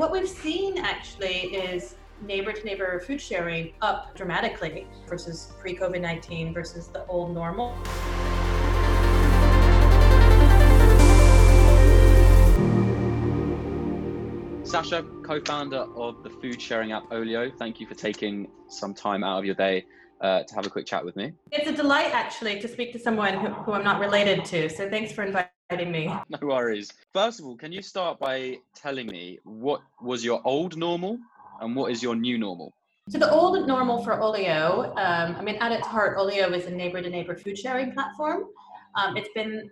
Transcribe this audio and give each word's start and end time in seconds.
what 0.00 0.10
we've 0.10 0.26
seen 0.26 0.78
actually 0.78 1.54
is 1.54 1.96
neighbor 2.22 2.54
to 2.54 2.64
neighbor 2.64 2.98
food 3.00 3.20
sharing 3.20 3.74
up 3.82 4.16
dramatically 4.16 4.86
versus 5.06 5.52
pre 5.60 5.76
COVID 5.76 6.00
19 6.00 6.54
versus 6.54 6.86
the 6.86 7.04
old 7.04 7.34
normal. 7.34 7.76
Sasha, 14.64 15.04
co 15.22 15.38
founder 15.44 15.84
of 15.94 16.22
the 16.22 16.30
food 16.30 16.62
sharing 16.62 16.92
app 16.92 17.04
Olio, 17.12 17.50
thank 17.58 17.78
you 17.78 17.86
for 17.86 17.94
taking 17.94 18.48
some 18.68 18.94
time 18.94 19.22
out 19.22 19.40
of 19.40 19.44
your 19.44 19.54
day 19.54 19.84
uh, 20.22 20.44
to 20.44 20.54
have 20.54 20.64
a 20.64 20.70
quick 20.70 20.86
chat 20.86 21.04
with 21.04 21.14
me. 21.14 21.34
It's 21.52 21.68
a 21.68 21.76
delight 21.76 22.14
actually 22.14 22.58
to 22.60 22.68
speak 22.68 22.92
to 22.92 22.98
someone 22.98 23.34
who, 23.34 23.48
who 23.48 23.72
I'm 23.72 23.84
not 23.84 24.00
related 24.00 24.46
to. 24.46 24.70
So 24.70 24.88
thanks 24.88 25.12
for 25.12 25.24
inviting 25.24 25.50
me. 25.70 26.12
No 26.28 26.48
worries. 26.48 26.92
First 27.12 27.40
of 27.40 27.46
all, 27.46 27.56
can 27.56 27.72
you 27.72 27.82
start 27.82 28.18
by 28.18 28.58
telling 28.74 29.06
me 29.06 29.38
what 29.44 29.82
was 30.00 30.24
your 30.24 30.40
old 30.44 30.76
normal 30.76 31.18
and 31.60 31.76
what 31.76 31.92
is 31.92 32.02
your 32.02 32.16
new 32.16 32.38
normal? 32.38 32.72
So 33.08 33.18
the 33.18 33.30
old 33.30 33.66
normal 33.66 34.04
for 34.04 34.20
Olio, 34.20 34.92
um, 34.96 35.36
I 35.36 35.42
mean, 35.42 35.56
at 35.56 35.72
its 35.72 35.86
heart, 35.86 36.16
Olio 36.18 36.52
is 36.52 36.66
a 36.66 36.70
neighbor-to-neighbor 36.70 37.36
food 37.36 37.58
sharing 37.58 37.92
platform. 37.92 38.44
Um, 38.94 39.16
it's 39.16 39.30
been 39.34 39.70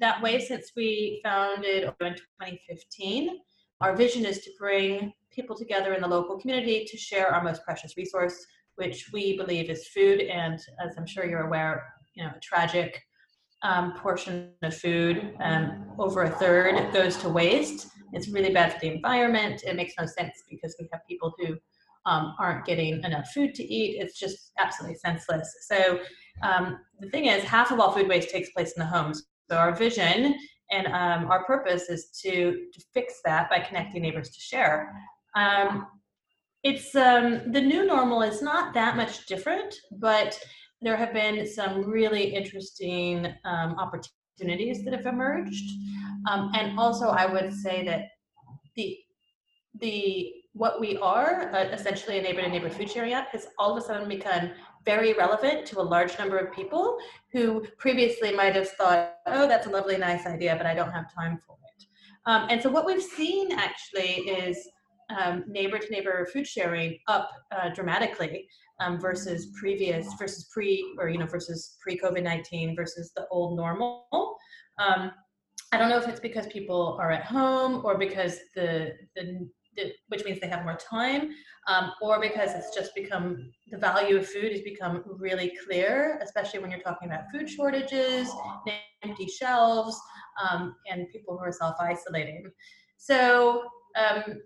that 0.00 0.22
way 0.22 0.40
since 0.40 0.72
we 0.76 1.20
founded 1.22 1.84
in 2.00 2.14
2015. 2.14 3.38
Our 3.80 3.96
vision 3.96 4.24
is 4.24 4.38
to 4.40 4.50
bring 4.58 5.12
people 5.30 5.56
together 5.56 5.94
in 5.94 6.00
the 6.00 6.08
local 6.08 6.38
community 6.38 6.86
to 6.88 6.96
share 6.96 7.28
our 7.28 7.42
most 7.42 7.64
precious 7.64 7.96
resource, 7.96 8.46
which 8.76 9.10
we 9.12 9.36
believe 9.36 9.68
is 9.68 9.88
food. 9.88 10.20
And 10.20 10.54
as 10.54 10.96
I'm 10.96 11.06
sure 11.06 11.26
you're 11.26 11.46
aware, 11.46 11.84
you 12.14 12.24
know, 12.24 12.30
a 12.36 12.40
tragic 12.40 13.02
um, 13.64 13.94
portion 13.94 14.50
of 14.62 14.76
food, 14.76 15.34
um, 15.40 15.86
over 15.98 16.22
a 16.22 16.30
third, 16.30 16.92
goes 16.92 17.16
to 17.18 17.28
waste. 17.28 17.88
It's 18.12 18.28
really 18.28 18.52
bad 18.52 18.72
for 18.72 18.78
the 18.80 18.88
environment. 18.88 19.64
It 19.66 19.74
makes 19.74 19.94
no 19.98 20.06
sense 20.06 20.44
because 20.48 20.76
we 20.78 20.88
have 20.92 21.00
people 21.08 21.32
who 21.38 21.56
um, 22.06 22.34
aren't 22.38 22.66
getting 22.66 23.02
enough 23.02 23.30
food 23.32 23.54
to 23.54 23.64
eat. 23.64 24.00
It's 24.00 24.18
just 24.18 24.52
absolutely 24.58 24.98
senseless. 24.98 25.52
So 25.62 25.98
um, 26.42 26.78
the 27.00 27.08
thing 27.08 27.26
is, 27.26 27.42
half 27.42 27.72
of 27.72 27.80
all 27.80 27.92
food 27.92 28.08
waste 28.08 28.30
takes 28.30 28.50
place 28.50 28.72
in 28.76 28.80
the 28.80 28.86
homes. 28.86 29.24
So 29.50 29.56
our 29.56 29.74
vision 29.74 30.36
and 30.70 30.86
um, 30.88 31.30
our 31.30 31.44
purpose 31.44 31.88
is 31.88 32.10
to, 32.22 32.66
to 32.72 32.80
fix 32.92 33.20
that 33.24 33.48
by 33.48 33.60
connecting 33.60 34.02
neighbors 34.02 34.30
to 34.30 34.40
share. 34.40 34.92
Um, 35.34 35.86
it's 36.62 36.94
um, 36.94 37.52
the 37.52 37.60
new 37.60 37.86
normal 37.86 38.22
is 38.22 38.40
not 38.40 38.72
that 38.74 38.96
much 38.96 39.26
different, 39.26 39.74
but 39.98 40.38
there 40.82 40.96
have 40.96 41.12
been 41.12 41.46
some 41.46 41.84
really 41.84 42.34
interesting 42.34 43.26
um, 43.44 43.76
opportunities 43.78 44.84
that 44.84 44.92
have 44.92 45.06
emerged, 45.06 45.70
um, 46.30 46.50
and 46.54 46.78
also 46.78 47.08
I 47.08 47.26
would 47.26 47.52
say 47.52 47.84
that 47.84 48.08
the 48.76 48.98
the 49.80 50.32
what 50.52 50.80
we 50.80 50.96
are 50.98 51.52
uh, 51.52 51.64
essentially 51.72 52.18
a 52.18 52.22
neighbor 52.22 52.40
to 52.40 52.48
neighbor 52.48 52.70
food 52.70 52.88
sharing 52.88 53.12
app 53.12 53.30
has 53.32 53.48
all 53.58 53.76
of 53.76 53.82
a 53.82 53.86
sudden 53.86 54.08
become 54.08 54.50
very 54.84 55.12
relevant 55.14 55.66
to 55.66 55.80
a 55.80 55.82
large 55.82 56.16
number 56.18 56.38
of 56.38 56.54
people 56.54 56.96
who 57.32 57.64
previously 57.78 58.32
might 58.32 58.54
have 58.54 58.68
thought, 58.70 59.14
oh, 59.26 59.48
that's 59.48 59.66
a 59.66 59.70
lovely, 59.70 59.96
nice 59.96 60.26
idea, 60.26 60.54
but 60.56 60.66
I 60.66 60.74
don't 60.74 60.92
have 60.92 61.12
time 61.12 61.38
for 61.44 61.56
it. 61.76 61.84
Um, 62.26 62.46
and 62.50 62.62
so 62.62 62.70
what 62.70 62.86
we've 62.86 63.02
seen 63.02 63.50
actually 63.52 64.28
is 64.28 64.68
um, 65.18 65.44
neighbor 65.48 65.78
to 65.78 65.90
neighbor 65.90 66.26
food 66.32 66.46
sharing 66.46 66.98
up 67.08 67.30
uh, 67.50 67.70
dramatically 67.70 68.46
um, 68.80 69.00
versus 69.00 69.52
previous 69.58 70.12
versus 70.14 70.48
pre 70.52 70.84
or 70.98 71.08
you 71.08 71.18
know 71.18 71.26
versus 71.26 71.76
pre 71.80 71.98
COVID 71.98 72.22
nineteen 72.22 72.74
versus 72.74 73.12
the 73.16 73.26
old 73.30 73.56
normal. 73.56 74.06
Um, 74.78 75.12
I 75.72 75.78
don't 75.78 75.88
know 75.88 75.98
if 75.98 76.08
it's 76.08 76.20
because 76.20 76.46
people 76.48 76.96
are 77.00 77.10
at 77.10 77.24
home 77.24 77.82
or 77.84 77.98
because 77.98 78.38
the 78.54 78.92
the, 79.16 79.48
the 79.76 79.92
which 80.08 80.24
means 80.24 80.40
they 80.40 80.48
have 80.48 80.64
more 80.64 80.76
time, 80.76 81.30
um, 81.66 81.92
or 82.00 82.20
because 82.20 82.52
it's 82.54 82.74
just 82.74 82.94
become 82.94 83.50
the 83.70 83.78
value 83.78 84.16
of 84.16 84.28
food 84.28 84.52
has 84.52 84.62
become 84.62 85.02
really 85.06 85.52
clear, 85.66 86.18
especially 86.22 86.60
when 86.60 86.70
you're 86.70 86.80
talking 86.80 87.08
about 87.08 87.24
food 87.32 87.48
shortages, 87.48 88.28
empty 89.02 89.26
shelves, 89.26 90.00
um, 90.42 90.74
and 90.90 91.08
people 91.10 91.36
who 91.36 91.44
are 91.44 91.52
self 91.52 91.76
isolating. 91.80 92.50
So 92.96 93.64
um, 93.96 94.40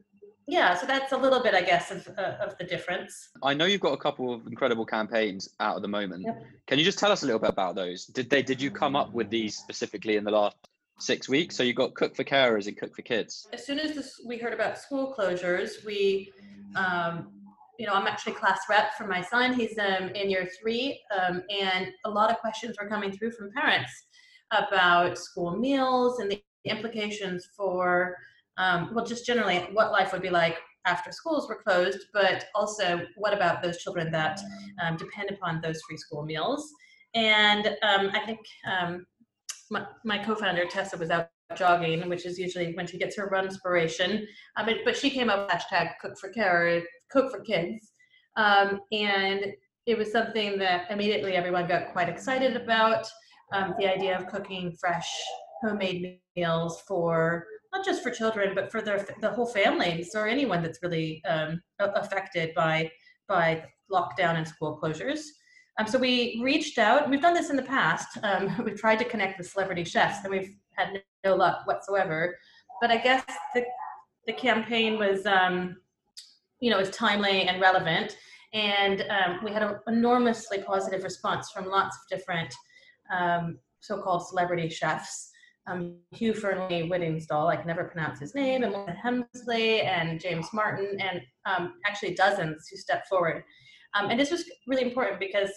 yeah, 0.49 0.75
so 0.75 0.87
that's 0.87 1.13
a 1.13 1.17
little 1.17 1.43
bit, 1.43 1.55
I 1.55 1.61
guess, 1.61 1.91
of, 1.91 2.09
uh, 2.17 2.37
of 2.41 2.57
the 2.57 2.65
difference. 2.65 3.29
I 3.43 3.53
know 3.53 3.67
you've 3.67 3.83
got 3.83 3.93
a 3.93 3.99
couple 3.99 4.33
of 4.33 4.47
incredible 4.47 4.87
campaigns 4.87 5.47
out 5.61 5.77
at 5.77 5.83
the 5.83 5.89
moment. 5.89 6.25
Yep. 6.25 6.43
Can 6.67 6.79
you 6.79 6.87
just 6.87 6.99
tell 6.99 7.13
us 7.13 7.23
a 7.23 7.27
little 7.27 7.39
bit 7.39 7.51
about 7.51 7.75
those? 7.75 8.07
Did 8.07 8.31
they 8.31 8.43
did 8.43 8.61
you 8.61 8.71
come 8.71 8.97
up 8.97 9.13
with 9.13 9.29
these 9.29 9.57
specifically 9.57 10.17
in 10.17 10.25
the 10.25 10.31
last 10.31 10.57
six 10.99 11.29
weeks? 11.29 11.55
So 11.55 11.63
you 11.63 11.75
got 11.75 11.93
Cook 11.95 12.17
for 12.17 12.25
Carers 12.25 12.67
and 12.67 12.79
Cook 12.79 12.97
for 12.97 13.03
Kids. 13.03 13.47
As 13.53 13.67
soon 13.67 13.79
as 13.79 13.95
this, 13.95 14.19
we 14.27 14.39
heard 14.39 14.55
about 14.55 14.79
school 14.79 15.15
closures, 15.17 15.85
we, 15.85 16.33
um, 16.75 17.29
you 17.79 17.87
know, 17.87 17.93
I'm 17.93 18.07
actually 18.07 18.33
class 18.33 18.61
rep 18.71 18.95
for 18.97 19.07
my 19.07 19.21
son. 19.21 19.53
He's 19.53 19.79
um, 19.79 20.09
in 20.09 20.31
year 20.31 20.49
three, 20.59 20.99
um, 21.17 21.43
and 21.51 21.89
a 22.07 22.11
lot 22.11 22.31
of 22.31 22.39
questions 22.39 22.77
were 22.81 22.89
coming 22.89 23.13
through 23.13 23.33
from 23.33 23.51
parents 23.53 23.93
about 24.51 25.19
school 25.19 25.55
meals 25.55 26.21
and 26.21 26.31
the 26.31 26.43
implications 26.65 27.51
for 27.55 28.17
um, 28.59 28.91
well, 28.93 29.05
just 29.05 29.25
generally 29.25 29.59
what 29.73 29.93
life 29.93 30.13
would 30.13 30.23
be 30.23 30.31
like 30.31 30.59
after 30.87 31.13
schools 31.13 31.49
were 31.49 31.63
closed, 31.63 31.99
but 32.13 32.47
also 32.55 33.01
what 33.17 33.35
about 33.35 33.63
those 33.63 33.79
children 33.79 34.11
that 34.13 34.41
um, 34.83 34.97
depend 34.97 35.31
upon 35.31 35.61
those 35.61 35.81
free 35.83 35.97
school 35.97 36.25
meals? 36.25 36.71
And 37.15 37.69
um, 37.83 38.11
I 38.13 38.21
think 38.27 38.41
um, 38.71 39.07
my, 39.71 39.87
my, 40.05 40.19
co-founder 40.19 40.67
Tessa 40.67 40.97
was 40.97 41.11
out 41.11 41.29
jogging, 41.57 42.09
which 42.09 42.27
is 42.27 42.39
usually 42.39 42.75
when 42.75 42.87
she 42.87 42.99
gets 42.99 43.17
her 43.17 43.27
run 43.27 43.47
inspiration. 43.47 44.27
Um, 44.57 44.69
but, 44.85 44.97
she 44.97 45.09
came 45.11 45.31
up 45.31 45.47
with 45.47 45.57
hashtag 45.57 45.93
Cook 46.01 46.19
for 46.19 46.31
Care, 46.31 46.83
Cook 47.11 47.31
for 47.31 47.41
Kids, 47.41 47.93
um, 48.37 48.81
and 48.93 49.47
it 49.87 49.97
was 49.97 50.13
something 50.13 50.59
that 50.59 50.91
immediately 50.91 51.33
everyone 51.33 51.67
got 51.67 51.93
quite 51.93 52.09
excited 52.09 52.57
about. 52.57 53.07
The 53.51 53.91
idea 53.91 54.19
of 54.19 54.27
cooking 54.27 54.77
fresh 54.79 55.09
homemade 55.63 56.19
meals 56.37 56.83
for 56.87 57.47
not 57.73 57.85
just 57.85 58.03
for 58.03 58.11
children, 58.11 58.55
but 58.55 58.71
for 58.71 58.81
their, 58.81 59.07
the 59.21 59.31
whole 59.31 59.47
families 59.47 60.15
or 60.15 60.27
anyone 60.27 60.63
that's 60.63 60.83
really 60.83 61.23
um, 61.25 61.61
affected 61.79 62.55
by 62.55 62.91
by 63.29 63.63
lockdown 63.93 64.37
and 64.37 64.49
school 64.49 64.79
closures. 64.83 65.21
Um, 65.79 65.87
so 65.87 65.99
we 65.99 66.41
reached 66.43 66.79
out. 66.79 67.09
We've 67.09 67.21
done 67.21 67.35
this 67.35 67.51
in 67.51 67.57
the 67.57 67.63
past. 67.63 68.19
Um, 68.23 68.55
we've 68.65 68.81
tried 68.81 68.99
to 69.01 69.05
connect 69.05 69.39
with 69.39 69.49
celebrity 69.49 69.85
chefs, 69.85 70.25
and 70.25 70.31
we've 70.31 70.57
had 70.77 71.03
no 71.25 71.35
luck 71.35 71.67
whatsoever. 71.67 72.37
But 72.81 72.91
I 72.91 72.97
guess 72.99 73.25
the 73.55 73.65
the 74.27 74.33
campaign 74.35 74.99
was, 74.99 75.25
um, 75.25 75.77
you 76.61 76.71
know, 76.71 76.79
was 76.79 76.91
timely 76.91 77.43
and 77.43 77.61
relevant, 77.61 78.17
and 78.53 79.05
um, 79.11 79.41
we 79.45 79.53
had 79.53 79.63
an 79.63 79.77
enormously 79.87 80.63
positive 80.63 81.03
response 81.03 81.51
from 81.51 81.67
lots 81.67 81.97
of 81.97 82.19
different 82.19 82.55
um, 83.15 83.59
so-called 83.81 84.27
celebrity 84.27 84.69
chefs 84.69 85.28
um, 85.69 85.97
Hugh 86.13 86.33
Fearnley-Whittingstall, 86.33 87.51
I 87.51 87.57
can 87.57 87.67
never 87.67 87.85
pronounce 87.85 88.21
his 88.21 88.35
name, 88.35 88.63
and 88.63 88.73
Melissa 88.73 88.97
Hemsley 89.05 89.85
and 89.85 90.21
James 90.21 90.49
Martin, 90.53 90.99
and 91.01 91.21
um, 91.47 91.75
actually 91.87 92.15
dozens 92.15 92.69
who 92.69 92.77
stepped 92.77 93.09
forward. 93.09 93.43
Um, 93.95 94.11
and 94.11 94.19
this 94.19 94.31
was 94.31 94.45
really 94.67 94.83
important 94.83 95.19
because 95.21 95.51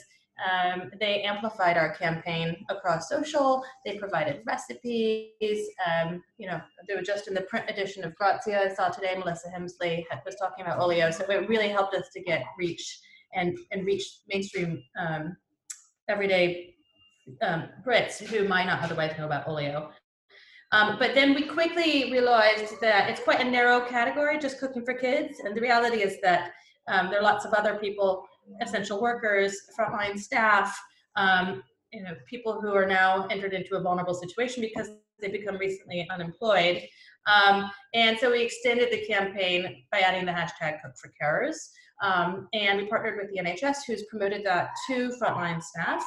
um, 0.50 0.92
they 1.00 1.22
amplified 1.22 1.78
our 1.78 1.94
campaign 1.96 2.56
across 2.70 3.10
social. 3.10 3.64
They 3.86 3.98
provided 3.98 4.42
recipes. 4.46 5.68
Um, 5.86 6.24
you 6.38 6.48
know, 6.48 6.60
they 6.88 6.96
were 6.96 7.02
just 7.02 7.28
in 7.28 7.34
the 7.34 7.42
print 7.42 7.70
edition 7.70 8.04
of 8.04 8.16
Grazia. 8.16 8.62
I 8.62 8.74
saw 8.74 8.90
today 8.90 9.16
Melissa 9.18 9.50
Hemsley 9.50 10.04
was 10.26 10.36
talking 10.36 10.66
about 10.66 10.80
Olio, 10.80 11.12
so 11.12 11.26
it 11.30 11.50
really 11.50 11.70
helped 11.70 11.94
us 11.94 12.10
to 12.14 12.22
get 12.22 12.44
reach 12.58 13.00
and 13.34 13.58
and 13.72 13.86
reach 13.86 14.04
mainstream 14.28 14.82
um, 15.00 15.38
everyday 16.10 16.76
um, 17.42 17.70
Brits 17.86 18.20
who 18.20 18.48
might 18.48 18.66
not 18.66 18.82
otherwise 18.82 19.14
know 19.18 19.26
about 19.26 19.48
Olio. 19.48 19.92
Um, 20.72 20.98
but 20.98 21.14
then 21.14 21.34
we 21.34 21.44
quickly 21.44 22.12
realized 22.12 22.80
that 22.82 23.10
it's 23.10 23.22
quite 23.22 23.42
a 23.42 23.50
narrow 23.50 23.82
category, 23.82 24.40
just 24.40 24.60
cooking 24.60 24.86
for 24.86 24.94
kids. 24.94 25.40
And 25.40 25.56
the 25.56 25.62
reality 25.62 25.98
is 25.98 26.18
that 26.22 26.54
um, 26.88 27.10
there 27.10 27.20
are 27.20 27.24
lots 27.24 27.46
of 27.46 27.54
other 27.54 27.76
people, 27.76 28.26
essential 28.62 29.02
workers, 29.02 29.56
frontline 29.78 30.18
staff, 30.18 30.78
um, 31.18 31.62
you 31.92 32.04
know, 32.04 32.14
people 32.26 32.62
who 32.62 32.74
are 32.74 32.86
now 32.86 33.28
entered 33.28 33.54
into 33.54 33.76
a 33.76 33.82
vulnerable 33.82 34.14
situation 34.14 34.62
because 34.62 34.90
they've 35.20 35.32
become 35.32 35.58
recently 35.58 36.08
unemployed. 36.10 36.82
Um, 37.28 37.70
and 37.94 38.18
so 38.18 38.32
we 38.32 38.42
extended 38.42 38.92
the 38.92 39.06
campaign 39.06 39.84
by 39.92 40.00
adding 40.00 40.26
the 40.26 40.32
hashtag 40.32 40.82
Cook 40.82 40.94
for 40.98 41.12
Carers. 41.22 41.58
Um, 42.02 42.48
and 42.54 42.80
we 42.80 42.88
partnered 42.88 43.20
with 43.22 43.30
the 43.32 43.42
NHS, 43.42 43.78
who's 43.86 44.04
promoted 44.04 44.44
that 44.46 44.70
to 44.88 45.12
frontline 45.22 45.62
staff. 45.62 46.04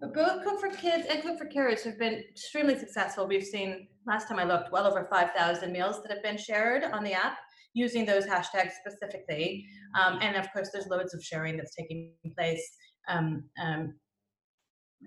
Both 0.00 0.44
Cook 0.44 0.60
for 0.60 0.68
Kids 0.70 1.06
and 1.08 1.22
Cook 1.22 1.38
for 1.38 1.46
Carers 1.46 1.82
have 1.84 1.98
been 1.98 2.24
extremely 2.30 2.78
successful. 2.78 3.26
We've 3.26 3.44
seen, 3.44 3.88
last 4.06 4.28
time 4.28 4.38
I 4.38 4.44
looked, 4.44 4.70
well 4.72 4.86
over 4.86 5.06
5,000 5.10 5.72
meals 5.72 6.02
that 6.02 6.12
have 6.12 6.22
been 6.22 6.36
shared 6.36 6.84
on 6.84 7.04
the 7.04 7.12
app 7.12 7.38
using 7.72 8.04
those 8.04 8.24
hashtags 8.24 8.72
specifically. 8.84 9.66
Um, 9.98 10.18
and 10.20 10.36
of 10.36 10.52
course, 10.52 10.70
there's 10.72 10.86
loads 10.88 11.14
of 11.14 11.22
sharing 11.22 11.56
that's 11.56 11.74
taking 11.74 12.12
place 12.36 12.62
um, 13.08 13.44
um, 13.62 13.94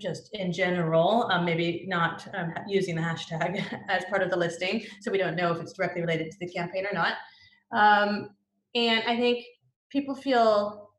just 0.02 0.30
in 0.34 0.52
general, 0.52 1.28
um, 1.32 1.46
maybe 1.46 1.86
not 1.88 2.28
um, 2.36 2.54
using 2.68 2.96
the 2.96 3.02
hashtag 3.02 3.64
as 3.90 4.06
part 4.06 4.22
of 4.22 4.30
the 4.30 4.38
listing. 4.38 4.84
So 5.02 5.12
we 5.12 5.18
don't 5.18 5.36
know 5.36 5.52
if 5.52 5.62
it's 5.62 5.74
directly 5.74 6.02
related 6.02 6.32
to 6.32 6.38
the 6.40 6.50
campaign 6.52 6.86
or 6.86 6.94
not. 6.94 7.14
Um, 7.72 8.30
and 8.76 9.02
I 9.08 9.18
think 9.18 9.44
people 9.90 10.16
feel 10.16 10.90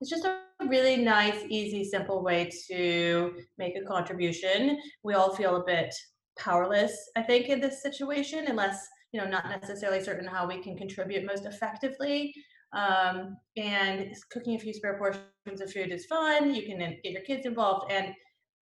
it's 0.00 0.10
just 0.10 0.24
a 0.24 0.40
really 0.68 0.96
nice, 0.96 1.44
easy, 1.48 1.84
simple 1.84 2.22
way 2.22 2.50
to 2.68 3.34
make 3.58 3.76
a 3.76 3.84
contribution. 3.84 4.78
We 5.02 5.14
all 5.14 5.34
feel 5.34 5.56
a 5.56 5.64
bit 5.64 5.94
powerless, 6.38 6.96
I 7.16 7.22
think, 7.22 7.48
in 7.48 7.60
this 7.60 7.82
situation, 7.82 8.46
unless 8.48 8.86
you 9.12 9.20
know, 9.20 9.26
not 9.26 9.48
necessarily 9.48 10.02
certain 10.02 10.26
how 10.26 10.46
we 10.46 10.62
can 10.62 10.76
contribute 10.76 11.26
most 11.26 11.46
effectively. 11.46 12.32
Um, 12.72 13.36
and 13.56 14.14
cooking 14.30 14.54
a 14.54 14.58
few 14.58 14.72
spare 14.72 14.96
portions 14.96 15.60
of 15.60 15.72
food 15.72 15.90
is 15.90 16.06
fun. 16.06 16.54
You 16.54 16.62
can 16.62 16.78
get 16.78 17.12
your 17.12 17.22
kids 17.22 17.44
involved, 17.44 17.90
and 17.90 18.14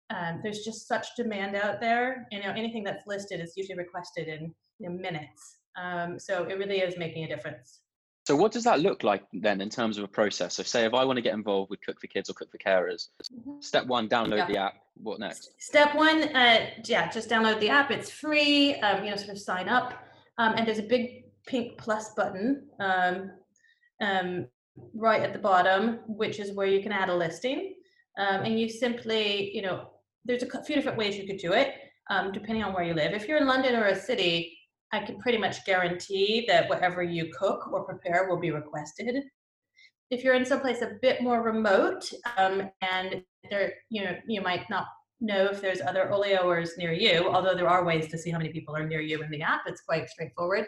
um, 0.09 0.39
there's 0.41 0.63
just 0.63 0.87
such 0.87 1.07
demand 1.17 1.55
out 1.57 1.81
there. 1.81 2.25
You 2.31 2.41
know, 2.41 2.51
anything 2.51 2.83
that's 2.83 3.05
listed 3.05 3.41
is 3.41 3.53
usually 3.57 3.77
requested 3.77 4.27
in 4.29 4.53
minutes. 4.79 5.57
Um, 5.75 6.17
so 6.17 6.43
it 6.43 6.57
really 6.57 6.79
is 6.79 6.97
making 6.97 7.25
a 7.25 7.27
difference. 7.27 7.81
So 8.27 8.35
what 8.35 8.51
does 8.51 8.65
that 8.65 8.81
look 8.81 9.05
like 9.05 9.23
then 9.31 9.61
in 9.61 9.69
terms 9.69 9.97
of 9.97 10.03
a 10.03 10.07
process? 10.09 10.55
So 10.55 10.63
say 10.63 10.83
if 10.83 10.93
I 10.93 11.05
want 11.05 11.15
to 11.15 11.21
get 11.21 11.33
involved 11.33 11.69
with 11.69 11.79
Cook 11.81 12.01
for 12.01 12.07
Kids 12.07 12.29
or 12.29 12.33
Cook 12.33 12.51
for 12.51 12.57
Carers, 12.57 13.07
mm-hmm. 13.23 13.61
step 13.61 13.85
one, 13.87 14.09
download 14.09 14.39
yeah. 14.39 14.47
the 14.47 14.57
app. 14.57 14.73
What 15.01 15.21
next? 15.21 15.51
Step 15.59 15.95
one, 15.95 16.23
uh, 16.35 16.71
yeah, 16.83 17.09
just 17.09 17.29
download 17.29 17.61
the 17.61 17.69
app. 17.69 17.89
It's 17.89 18.11
free. 18.11 18.75
Um, 18.81 19.05
you 19.05 19.11
know, 19.11 19.15
sort 19.15 19.29
of 19.29 19.39
sign 19.39 19.69
up, 19.69 19.93
um, 20.39 20.55
and 20.57 20.67
there's 20.67 20.77
a 20.77 20.83
big 20.83 21.23
pink 21.47 21.77
plus 21.77 22.15
button 22.15 22.67
um, 22.81 23.31
um, 24.01 24.47
right 24.93 25.21
at 25.21 25.31
the 25.31 25.39
bottom, 25.39 25.99
which 26.07 26.41
is 26.41 26.51
where 26.51 26.67
you 26.67 26.83
can 26.83 26.91
add 26.91 27.07
a 27.07 27.15
listing. 27.15 27.75
Um, 28.17 28.43
and 28.43 28.59
you 28.59 28.67
simply, 28.67 29.55
you 29.55 29.61
know, 29.61 29.87
there's 30.25 30.43
a 30.43 30.63
few 30.65 30.75
different 30.75 30.97
ways 30.97 31.15
you 31.15 31.27
could 31.27 31.37
do 31.37 31.53
it, 31.53 31.75
um, 32.09 32.33
depending 32.33 32.65
on 32.65 32.73
where 32.73 32.83
you 32.83 32.93
live. 32.93 33.13
If 33.13 33.25
you're 33.25 33.37
in 33.37 33.47
London 33.47 33.73
or 33.73 33.85
a 33.85 33.95
city, 33.95 34.56
I 34.93 34.99
can 34.99 35.19
pretty 35.19 35.37
much 35.37 35.65
guarantee 35.65 36.45
that 36.47 36.69
whatever 36.69 37.03
you 37.03 37.31
cook 37.37 37.71
or 37.71 37.83
prepare 37.83 38.27
will 38.29 38.39
be 38.39 38.51
requested. 38.51 39.23
If 40.09 40.23
you're 40.23 40.35
in 40.35 40.45
someplace 40.45 40.81
a 40.81 40.97
bit 41.01 41.21
more 41.21 41.41
remote, 41.41 42.09
um, 42.37 42.69
and 42.81 43.21
there, 43.49 43.73
you 43.89 44.03
know, 44.03 44.15
you 44.27 44.41
might 44.41 44.69
not 44.69 44.85
know 45.19 45.45
if 45.45 45.61
there's 45.61 45.81
other 45.81 46.09
oleoers 46.11 46.77
near 46.77 46.93
you, 46.93 47.27
although 47.27 47.55
there 47.55 47.67
are 47.67 47.83
ways 47.83 48.07
to 48.09 48.17
see 48.17 48.29
how 48.29 48.37
many 48.37 48.51
people 48.51 48.75
are 48.75 48.87
near 48.87 49.01
you 49.01 49.21
in 49.21 49.31
the 49.31 49.41
app. 49.41 49.61
It's 49.65 49.81
quite 49.81 50.09
straightforward. 50.09 50.65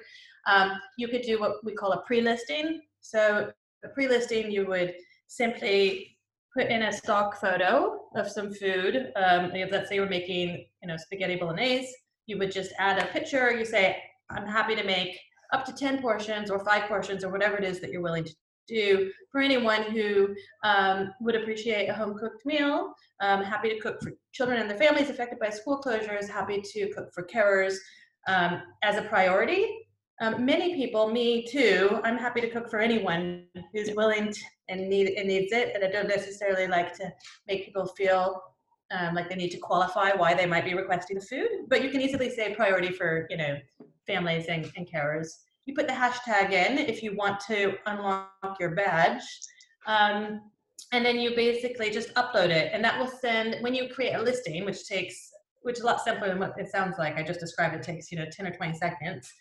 Um, 0.48 0.71
you 0.98 1.07
could 1.07 1.21
do 1.21 1.39
what 1.39 1.63
we 1.63 1.74
call 1.74 1.94
a 1.94 2.01
pre-listing. 2.01 2.81
So 3.01 3.51
a 3.86 3.89
pre-listing, 3.89 4.51
you 4.51 4.66
would 4.66 4.95
simply 5.27 6.18
put 6.54 6.68
in 6.68 6.83
a 6.83 6.92
stock 6.92 7.39
photo 7.39 8.01
of 8.16 8.30
some 8.30 8.51
food. 8.54 9.13
Um, 9.16 9.51
let's 9.71 9.89
say 9.89 9.95
you're 9.95 10.10
making, 10.10 10.66
you 10.81 10.88
know, 10.88 10.98
spaghetti 10.98 11.36
bolognese. 11.36 11.94
You 12.25 12.38
would 12.39 12.51
just 12.51 12.71
add 12.80 13.00
a 13.00 13.06
picture. 13.07 13.51
You 13.51 13.66
say, 13.66 14.01
I'm 14.30 14.46
happy 14.46 14.76
to 14.76 14.84
make 14.84 15.20
up 15.54 15.66
to 15.66 15.74
10 15.74 16.02
portions 16.02 16.50
or 16.50 16.64
five 16.64 16.84
portions 16.88 17.24
or 17.24 17.30
whatever 17.31 17.58
it 17.58 17.64
is 17.64 17.80
that 17.81 17.92
you're 17.92 18.02
willing 18.02 18.24
to 18.24 18.34
do 18.68 19.12
for 19.31 19.42
anyone 19.42 19.84
who 19.84 20.36
um, 20.64 21.12
would 21.22 21.36
appreciate 21.36 21.88
a 21.88 21.94
home 21.94 22.18
cooked 22.18 22.46
meal. 22.46 22.94
Um, 23.20 23.44
happy 23.44 23.70
to 23.70 23.80
cook 23.80 24.00
for 24.02 24.14
children 24.31 24.60
and 24.60 24.70
their 24.70 24.78
families 24.78 25.10
affected 25.10 25.40
by 25.40 25.50
school 25.50 25.81
closures. 25.81 26.30
Happy 26.30 26.62
to 26.62 26.94
cook 26.94 27.10
for 27.14 27.26
carers 27.26 27.76
um, 28.28 28.62
as 28.84 28.98
a 28.98 29.02
priority. 29.02 29.76
Um, 30.22 30.46
many 30.46 30.76
people, 30.76 31.10
me 31.10 31.48
too, 31.48 32.00
I'm 32.04 32.18
happy 32.18 32.42
to 32.42 32.50
cook 32.50 32.70
for 32.70 32.80
anyone 32.80 33.46
who's 33.74 33.92
willing 33.96 34.34
to, 34.34 34.42
and 34.68 34.88
need 34.90 35.14
and 35.18 35.28
needs 35.28 35.52
it. 35.54 35.72
And 35.74 35.84
I 35.84 35.90
don't 35.90 36.10
necessarily 36.10 36.68
like 36.68 36.94
to 36.98 37.12
make 37.48 37.66
people 37.66 37.88
feel 37.88 38.42
um, 38.92 39.16
like 39.16 39.30
they 39.30 39.36
need 39.36 39.52
to 39.52 39.58
qualify 39.58 40.12
why 40.12 40.34
they 40.34 40.46
might 40.46 40.66
be 40.66 40.74
requesting 40.74 41.18
the 41.18 41.26
food. 41.26 41.48
But 41.70 41.84
you 41.84 41.90
can 41.90 42.02
easily 42.02 42.30
say 42.30 42.54
priority 42.54 42.92
for 42.92 43.28
you 43.30 43.38
know 43.38 43.58
families 44.09 44.45
and, 44.47 44.71
and 44.75 44.89
carers. 44.89 45.27
You 45.65 45.75
put 45.75 45.88
the 45.88 45.94
hashtag 45.94 46.51
in 46.51 46.77
if 46.77 47.03
you 47.03 47.15
want 47.15 47.39
to 47.41 47.75
unlock 47.85 48.57
your 48.59 48.71
badge. 48.71 49.21
Um, 49.85 50.41
and 50.91 51.06
then 51.06 51.19
you 51.19 51.35
basically 51.35 51.91
just 51.91 52.13
upload 52.15 52.50
it 52.50 52.71
and 52.73 52.83
that 52.83 52.97
will 53.00 53.11
send 53.21 53.57
when 53.61 53.75
you 53.75 53.89
create 53.89 54.13
a 54.13 54.21
listing 54.21 54.65
which 54.65 54.88
takes 54.88 55.31
which 55.61 55.77
is 55.77 55.83
a 55.83 55.85
lot 55.85 56.03
simpler 56.03 56.29
than 56.29 56.39
what 56.39 56.53
it 56.57 56.71
sounds 56.71 56.95
like 56.97 57.15
i 57.15 57.23
just 57.23 57.39
described 57.39 57.75
it 57.75 57.83
takes 57.83 58.11
you 58.11 58.17
know 58.17 58.25
10 58.31 58.47
or 58.47 58.51
20 58.51 58.77
seconds 58.77 59.31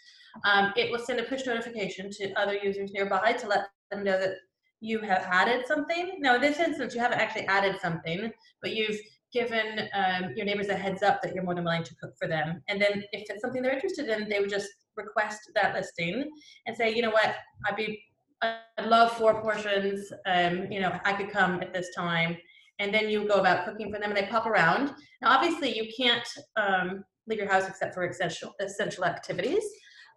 um, 0.45 0.73
it 0.77 0.91
will 0.91 0.99
send 0.99 1.19
a 1.19 1.25
push 1.25 1.47
notification 1.47 2.11
to 2.11 2.33
other 2.35 2.55
users 2.55 2.93
nearby 2.93 3.33
to 3.33 3.49
let 3.49 3.69
them 3.91 4.05
know 4.05 4.19
that 4.19 4.35
you 4.81 5.01
have 5.01 5.27
added 5.31 5.67
something 5.67 6.17
now 6.19 6.35
in 6.35 6.41
this 6.41 6.59
instance 6.59 6.95
you 6.95 7.01
haven't 7.01 7.19
actually 7.19 7.47
added 7.47 7.77
something 7.81 8.31
but 8.61 8.75
you've 8.75 8.99
given 9.33 9.89
um, 9.95 10.33
your 10.35 10.47
neighbors 10.47 10.69
a 10.69 10.75
heads 10.75 11.03
up 11.03 11.21
that 11.23 11.35
you're 11.35 11.45
more 11.45 11.55
than 11.55 11.65
willing 11.65 11.83
to 11.85 11.95
cook 11.97 12.15
for 12.19 12.27
them. 12.27 12.63
And 12.69 12.81
then 12.81 13.03
if 13.13 13.29
it's 13.29 13.43
something 13.43 13.63
they're 13.63 13.75
interested 13.75 14.09
in, 14.09 14.29
they 14.29 14.41
would 14.41 14.51
just 14.51 14.69
request 14.97 15.51
that 15.55 15.75
listing 15.75 16.31
and 16.67 16.77
say, 16.77 16.95
you 16.95 17.03
know 17.03 17.11
what, 17.11 17.35
I'd 17.67 17.77
be, 17.77 18.03
I'd 18.43 18.87
love 18.87 19.13
four 19.13 19.41
portions. 19.43 20.13
Um, 20.27 20.71
you 20.71 20.81
know, 20.81 20.99
I 21.05 21.13
could 21.13 21.31
come 21.31 21.61
at 21.61 21.73
this 21.73 21.89
time. 21.95 22.37
And 22.79 22.95
then 22.95 23.09
you 23.09 23.27
go 23.27 23.35
about 23.35 23.65
cooking 23.65 23.93
for 23.93 23.99
them 23.99 24.11
and 24.11 24.17
they 24.17 24.27
pop 24.27 24.47
around. 24.47 24.95
Now, 25.21 25.37
obviously 25.37 25.77
you 25.77 25.93
can't 25.97 26.27
um, 26.57 27.05
leave 27.27 27.39
your 27.39 27.51
house 27.51 27.69
except 27.69 27.95
for 27.95 28.07
essential, 28.07 28.55
essential 28.61 29.05
activities. 29.05 29.65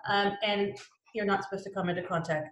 Um, 0.08 0.34
and 0.44 0.78
you're 1.14 1.26
not 1.26 1.44
supposed 1.44 1.64
to 1.66 1.72
come 1.72 1.90
into 1.90 2.04
contact 2.04 2.50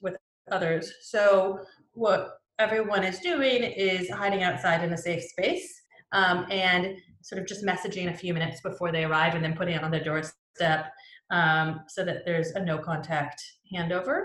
with 0.00 0.16
others. 0.50 0.92
So 1.02 1.60
what 1.92 2.38
everyone 2.58 3.04
is 3.04 3.18
doing 3.18 3.62
is 3.62 4.08
hiding 4.08 4.42
outside 4.42 4.82
in 4.82 4.92
a 4.92 4.96
safe 4.96 5.22
space 5.22 5.77
um, 6.12 6.46
and 6.50 6.96
sort 7.22 7.40
of 7.40 7.46
just 7.46 7.64
messaging 7.64 8.12
a 8.12 8.16
few 8.16 8.32
minutes 8.32 8.60
before 8.60 8.92
they 8.92 9.04
arrive 9.04 9.34
and 9.34 9.44
then 9.44 9.54
putting 9.54 9.74
it 9.74 9.82
on 9.82 9.90
their 9.90 10.02
doorstep 10.02 10.92
um, 11.30 11.80
so 11.88 12.04
that 12.04 12.24
there's 12.24 12.50
a 12.52 12.64
no 12.64 12.78
contact 12.78 13.42
handover. 13.74 14.24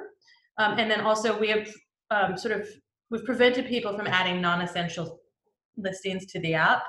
Um, 0.57 0.77
and 0.79 0.89
then 0.89 1.01
also 1.01 1.37
we 1.37 1.49
have 1.49 1.67
um, 2.11 2.37
sort 2.37 2.59
of 2.59 2.67
we've 3.09 3.25
prevented 3.25 3.67
people 3.67 3.95
from 3.97 4.07
adding 4.07 4.41
non-essential 4.41 5.19
listings 5.77 6.25
to 6.27 6.39
the 6.39 6.53
app 6.53 6.83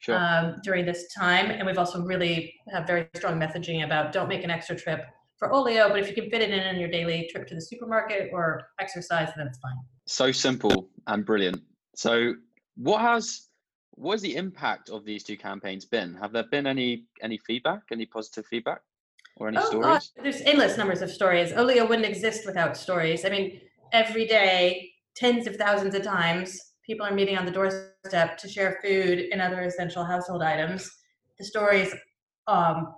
sure. 0.00 0.16
Um, 0.16 0.56
during 0.64 0.86
this 0.86 1.12
time, 1.12 1.50
and 1.50 1.66
we've 1.66 1.78
also 1.78 2.02
really 2.02 2.54
have 2.72 2.86
very 2.86 3.08
strong 3.14 3.38
messaging 3.38 3.84
about 3.84 4.12
don't 4.12 4.28
make 4.28 4.44
an 4.44 4.50
extra 4.50 4.76
trip 4.76 5.04
for 5.38 5.52
Olio, 5.52 5.88
but 5.88 5.98
if 5.98 6.08
you 6.08 6.14
can 6.14 6.30
fit 6.30 6.42
it 6.42 6.50
in 6.50 6.60
in 6.60 6.78
your 6.80 6.90
daily 6.90 7.28
trip 7.30 7.46
to 7.48 7.54
the 7.54 7.60
supermarket 7.60 8.30
or 8.32 8.62
exercise, 8.80 9.28
then 9.36 9.46
it's 9.46 9.58
fine. 9.58 9.76
So 10.06 10.32
simple 10.32 10.88
and 11.06 11.24
brilliant. 11.24 11.62
So, 11.94 12.34
what 12.76 13.00
has 13.02 13.49
what 13.92 14.12
has 14.12 14.22
the 14.22 14.36
impact 14.36 14.88
of 14.90 15.04
these 15.04 15.24
two 15.24 15.36
campaigns 15.36 15.84
been? 15.84 16.14
Have 16.14 16.32
there 16.32 16.44
been 16.44 16.66
any 16.66 17.04
any 17.22 17.38
feedback, 17.38 17.82
any 17.92 18.06
positive 18.06 18.46
feedback, 18.46 18.80
or 19.36 19.48
any 19.48 19.58
oh, 19.58 19.68
stories? 19.68 20.12
there's 20.22 20.40
endless 20.42 20.76
numbers 20.76 21.02
of 21.02 21.10
stories. 21.10 21.52
Olio 21.52 21.86
wouldn't 21.86 22.06
exist 22.06 22.46
without 22.46 22.76
stories. 22.76 23.24
I 23.24 23.30
mean, 23.30 23.60
every 23.92 24.26
day, 24.26 24.90
tens 25.14 25.46
of 25.46 25.56
thousands 25.56 25.94
of 25.94 26.02
times, 26.02 26.58
people 26.84 27.06
are 27.06 27.12
meeting 27.12 27.36
on 27.36 27.44
the 27.44 27.50
doorstep 27.50 28.38
to 28.38 28.48
share 28.48 28.78
food 28.82 29.26
and 29.32 29.40
other 29.40 29.62
essential 29.62 30.04
household 30.04 30.42
items. 30.42 30.90
The 31.38 31.44
stories 31.44 31.94
um, 32.46 32.94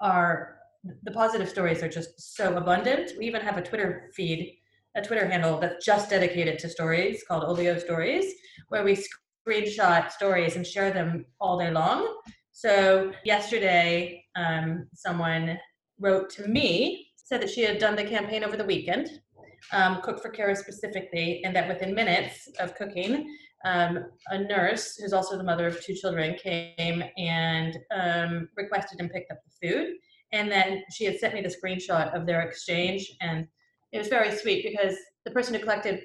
are 0.00 0.56
the 1.02 1.12
positive 1.12 1.48
stories 1.48 1.82
are 1.82 1.88
just 1.88 2.36
so 2.36 2.56
abundant. 2.56 3.12
We 3.18 3.26
even 3.26 3.40
have 3.40 3.56
a 3.56 3.62
Twitter 3.62 4.10
feed, 4.14 4.58
a 4.94 5.02
Twitter 5.02 5.26
handle 5.26 5.58
that's 5.58 5.84
just 5.84 6.10
dedicated 6.10 6.58
to 6.60 6.68
stories 6.68 7.24
called 7.26 7.44
Olio 7.44 7.78
Stories, 7.78 8.34
where 8.68 8.84
we 8.84 9.02
screenshot 9.46 10.10
stories 10.10 10.56
and 10.56 10.66
share 10.66 10.90
them 10.90 11.26
all 11.40 11.58
day 11.58 11.70
long. 11.70 12.16
So 12.52 13.12
yesterday, 13.24 14.24
um, 14.36 14.88
someone 14.94 15.58
wrote 15.98 16.30
to 16.30 16.48
me, 16.48 17.08
said 17.16 17.40
that 17.42 17.50
she 17.50 17.62
had 17.62 17.78
done 17.78 17.96
the 17.96 18.04
campaign 18.04 18.44
over 18.44 18.56
the 18.56 18.64
weekend, 18.64 19.20
um, 19.72 20.00
Cook 20.02 20.20
for 20.20 20.30
Care 20.30 20.54
specifically, 20.54 21.42
and 21.44 21.54
that 21.56 21.68
within 21.68 21.94
minutes 21.94 22.48
of 22.60 22.74
cooking, 22.74 23.26
um, 23.64 24.04
a 24.28 24.38
nurse 24.38 24.96
who's 24.96 25.12
also 25.12 25.38
the 25.38 25.44
mother 25.44 25.66
of 25.66 25.82
two 25.82 25.94
children 25.94 26.36
came 26.36 27.02
and 27.16 27.78
um, 27.94 28.48
requested 28.56 29.00
and 29.00 29.10
picked 29.10 29.30
up 29.30 29.38
the 29.44 29.68
food. 29.68 29.94
And 30.32 30.50
then 30.50 30.82
she 30.92 31.04
had 31.04 31.18
sent 31.18 31.34
me 31.34 31.40
the 31.40 31.54
screenshot 31.54 32.14
of 32.14 32.26
their 32.26 32.42
exchange, 32.42 33.10
and 33.20 33.46
it 33.92 33.98
was 33.98 34.08
very 34.08 34.36
sweet 34.36 34.64
because 34.64 34.96
the 35.24 35.30
person 35.30 35.54
who 35.54 35.60
collected 35.60 36.04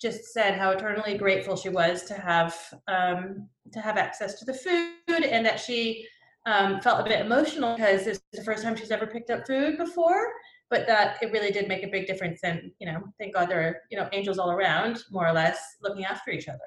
just 0.00 0.32
said 0.32 0.58
how 0.58 0.70
eternally 0.70 1.16
grateful 1.16 1.56
she 1.56 1.68
was 1.68 2.02
to 2.04 2.14
have 2.14 2.54
um, 2.88 3.48
to 3.72 3.80
have 3.80 3.96
access 3.96 4.38
to 4.38 4.44
the 4.44 4.54
food 4.54 5.24
and 5.24 5.44
that 5.44 5.58
she 5.58 6.06
um, 6.46 6.80
felt 6.80 7.00
a 7.00 7.04
bit 7.04 7.24
emotional 7.24 7.76
because 7.76 8.04
this 8.04 8.18
is 8.18 8.22
the 8.32 8.44
first 8.44 8.62
time 8.62 8.76
she's 8.76 8.90
ever 8.90 9.06
picked 9.06 9.30
up 9.30 9.46
food 9.46 9.78
before 9.78 10.28
but 10.70 10.86
that 10.86 11.16
it 11.22 11.32
really 11.32 11.50
did 11.50 11.68
make 11.68 11.82
a 11.82 11.88
big 11.88 12.06
difference 12.06 12.40
and 12.44 12.70
you 12.78 12.86
know 12.86 13.00
thank 13.18 13.34
god 13.34 13.48
there 13.48 13.60
are 13.60 13.76
you 13.90 13.96
know 13.96 14.08
angels 14.12 14.38
all 14.38 14.50
around 14.50 15.02
more 15.10 15.26
or 15.26 15.32
less 15.32 15.58
looking 15.82 16.04
after 16.04 16.30
each 16.30 16.48
other. 16.48 16.60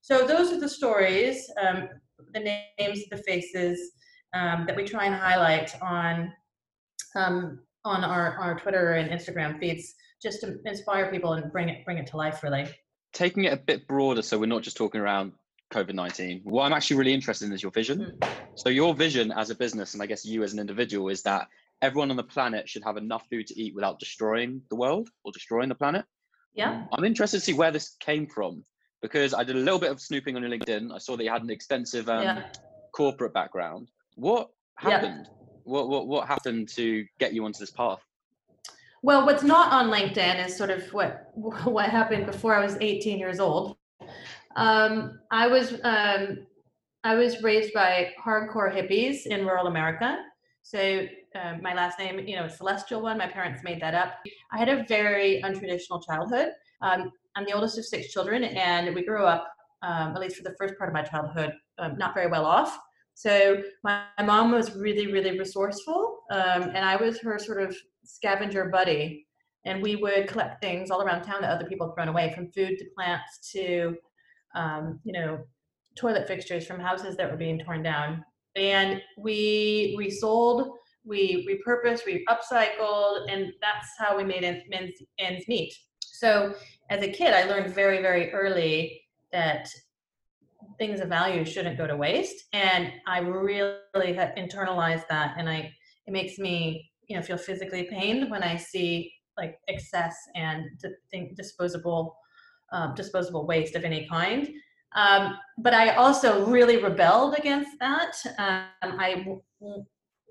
So 0.00 0.26
those 0.26 0.52
are 0.52 0.60
the 0.60 0.68
stories 0.68 1.50
um, 1.60 1.88
the 2.32 2.40
names 2.78 3.04
the 3.10 3.16
faces 3.16 3.92
um, 4.34 4.64
that 4.66 4.76
we 4.76 4.84
try 4.84 5.06
and 5.06 5.14
highlight 5.14 5.80
on 5.82 6.32
um, 7.16 7.60
on 7.84 8.04
our, 8.04 8.36
our 8.38 8.58
twitter 8.58 8.94
and 8.94 9.10
instagram 9.10 9.58
feeds 9.58 9.94
just 10.22 10.40
to 10.40 10.58
inspire 10.64 11.10
people 11.10 11.32
and 11.34 11.50
bring 11.52 11.68
it 11.68 11.84
bring 11.84 11.98
it 11.98 12.06
to 12.06 12.16
life 12.16 12.42
really 12.42 12.68
taking 13.12 13.44
it 13.44 13.52
a 13.52 13.56
bit 13.56 13.86
broader 13.88 14.22
so 14.22 14.38
we're 14.38 14.46
not 14.46 14.62
just 14.62 14.76
talking 14.76 15.00
around 15.00 15.32
covid-19 15.72 16.40
what 16.44 16.64
i'm 16.64 16.72
actually 16.72 16.96
really 16.96 17.12
interested 17.12 17.46
in 17.46 17.52
is 17.52 17.62
your 17.62 17.72
vision 17.72 18.16
mm. 18.20 18.28
so 18.54 18.68
your 18.68 18.94
vision 18.94 19.30
as 19.32 19.50
a 19.50 19.54
business 19.54 19.94
and 19.94 20.02
i 20.02 20.06
guess 20.06 20.24
you 20.24 20.42
as 20.42 20.52
an 20.52 20.58
individual 20.58 21.08
is 21.08 21.22
that 21.22 21.48
everyone 21.82 22.10
on 22.10 22.16
the 22.16 22.24
planet 22.24 22.68
should 22.68 22.84
have 22.84 22.96
enough 22.96 23.24
food 23.30 23.46
to 23.46 23.60
eat 23.60 23.74
without 23.74 23.98
destroying 23.98 24.62
the 24.70 24.76
world 24.76 25.08
or 25.24 25.32
destroying 25.32 25.68
the 25.68 25.74
planet. 25.74 26.04
Yeah. 26.54 26.84
I'm 26.92 27.04
interested 27.04 27.38
to 27.38 27.44
see 27.44 27.52
where 27.52 27.70
this 27.70 27.96
came 28.00 28.26
from 28.26 28.64
because 29.00 29.32
I 29.32 29.44
did 29.44 29.56
a 29.56 29.60
little 29.60 29.78
bit 29.78 29.90
of 29.90 30.00
snooping 30.00 30.36
on 30.36 30.42
your 30.42 30.50
LinkedIn. 30.50 30.92
I 30.92 30.98
saw 30.98 31.16
that 31.16 31.22
you 31.22 31.30
had 31.30 31.42
an 31.42 31.50
extensive 31.50 32.08
um, 32.08 32.22
yeah. 32.22 32.42
corporate 32.92 33.32
background. 33.32 33.88
What 34.16 34.50
happened? 34.76 35.26
Yeah. 35.26 35.32
What, 35.64 35.88
what 35.88 36.06
what 36.06 36.26
happened 36.26 36.68
to 36.70 37.04
get 37.18 37.34
you 37.34 37.44
onto 37.44 37.58
this 37.58 37.70
path? 37.70 38.00
Well, 39.02 39.24
what's 39.24 39.44
not 39.44 39.72
on 39.72 39.90
LinkedIn 39.90 40.44
is 40.46 40.56
sort 40.56 40.70
of 40.70 40.92
what 40.92 41.30
what 41.34 41.88
happened 41.88 42.26
before 42.26 42.54
I 42.54 42.64
was 42.64 42.76
18 42.80 43.18
years 43.18 43.40
old. 43.40 43.76
Um, 44.56 45.20
I 45.30 45.46
was 45.46 45.74
um, 45.84 46.46
I 47.04 47.14
was 47.14 47.42
raised 47.42 47.72
by 47.72 48.12
hardcore 48.22 48.74
hippies 48.74 49.26
in 49.26 49.46
rural 49.46 49.68
America. 49.68 50.18
So 50.62 51.06
uh, 51.34 51.54
my 51.62 51.74
last 51.74 51.98
name, 51.98 52.18
you 52.26 52.36
know, 52.36 52.48
Celestial 52.48 53.00
one. 53.00 53.18
My 53.18 53.28
parents 53.28 53.62
made 53.62 53.80
that 53.80 53.94
up. 53.94 54.14
I 54.52 54.58
had 54.58 54.68
a 54.68 54.84
very 54.84 55.40
untraditional 55.42 56.04
childhood. 56.04 56.50
Um, 56.82 57.10
I'm 57.36 57.44
the 57.44 57.52
oldest 57.52 57.78
of 57.78 57.84
six 57.84 58.12
children, 58.12 58.44
and 58.44 58.94
we 58.94 59.04
grew 59.04 59.24
up, 59.24 59.48
um, 59.82 60.14
at 60.14 60.20
least 60.20 60.36
for 60.36 60.42
the 60.42 60.54
first 60.58 60.76
part 60.76 60.90
of 60.90 60.94
my 60.94 61.02
childhood, 61.02 61.52
um, 61.78 61.96
not 61.96 62.14
very 62.14 62.26
well 62.26 62.44
off. 62.44 62.78
So 63.14 63.62
my, 63.82 64.04
my, 64.18 64.24
mom 64.24 64.52
was 64.52 64.76
really, 64.76 65.10
really 65.10 65.38
resourceful, 65.38 66.20
um, 66.30 66.62
and 66.62 66.78
I 66.78 66.96
was 66.96 67.18
her 67.20 67.38
sort 67.38 67.62
of 67.62 67.76
scavenger 68.08 68.66
buddy. 68.66 69.26
And 69.64 69.82
we 69.82 69.96
would 69.96 70.28
collect 70.28 70.62
things 70.62 70.90
all 70.90 71.02
around 71.02 71.22
town 71.22 71.42
that 71.42 71.50
other 71.50 71.68
people 71.68 71.88
had 71.88 71.94
thrown 71.94 72.08
away, 72.08 72.32
from 72.34 72.50
food 72.52 72.78
to 72.78 72.84
plants 72.96 73.50
to, 73.52 73.96
um, 74.54 75.00
you 75.04 75.12
know, 75.12 75.40
toilet 75.96 76.26
fixtures 76.26 76.66
from 76.66 76.80
houses 76.80 77.16
that 77.16 77.30
were 77.30 77.36
being 77.36 77.58
torn 77.58 77.82
down. 77.82 78.24
And 78.56 79.02
we 79.18 79.94
resold, 79.98 80.70
we 81.04 81.46
repurposed, 81.46 82.06
we 82.06 82.24
upcycled, 82.28 83.30
and 83.30 83.52
that's 83.60 83.88
how 83.98 84.16
we 84.16 84.24
made 84.24 84.44
ends, 84.44 85.02
ends 85.18 85.46
meet. 85.48 85.74
So 86.00 86.54
as 86.90 87.02
a 87.02 87.12
kid, 87.12 87.34
I 87.34 87.44
learned 87.44 87.74
very, 87.74 88.00
very 88.00 88.32
early 88.32 89.02
that 89.32 89.68
things 90.78 91.00
of 91.00 91.08
value 91.08 91.44
shouldn't 91.44 91.76
go 91.76 91.86
to 91.86 91.96
waste. 91.96 92.44
And 92.52 92.92
I 93.06 93.18
really 93.20 94.14
had 94.14 94.36
internalized 94.36 95.06
that. 95.08 95.34
And 95.36 95.48
I, 95.48 95.72
it 96.06 96.12
makes 96.12 96.38
me, 96.38 96.87
you 97.08 97.16
know, 97.16 97.22
feel 97.22 97.38
physically 97.38 97.84
pained 97.84 98.30
when 98.30 98.42
I 98.42 98.56
see 98.56 99.12
like 99.36 99.58
excess 99.68 100.16
and 100.34 100.66
disposable, 101.36 102.16
um, 102.72 102.94
disposable 102.94 103.46
waste 103.46 103.74
of 103.74 103.84
any 103.84 104.06
kind. 104.08 104.48
Um, 104.94 105.38
but 105.58 105.74
I 105.74 105.94
also 105.96 106.46
really 106.46 106.82
rebelled 106.82 107.34
against 107.38 107.78
that. 107.80 108.16
Um, 108.38 108.96
I 108.98 109.24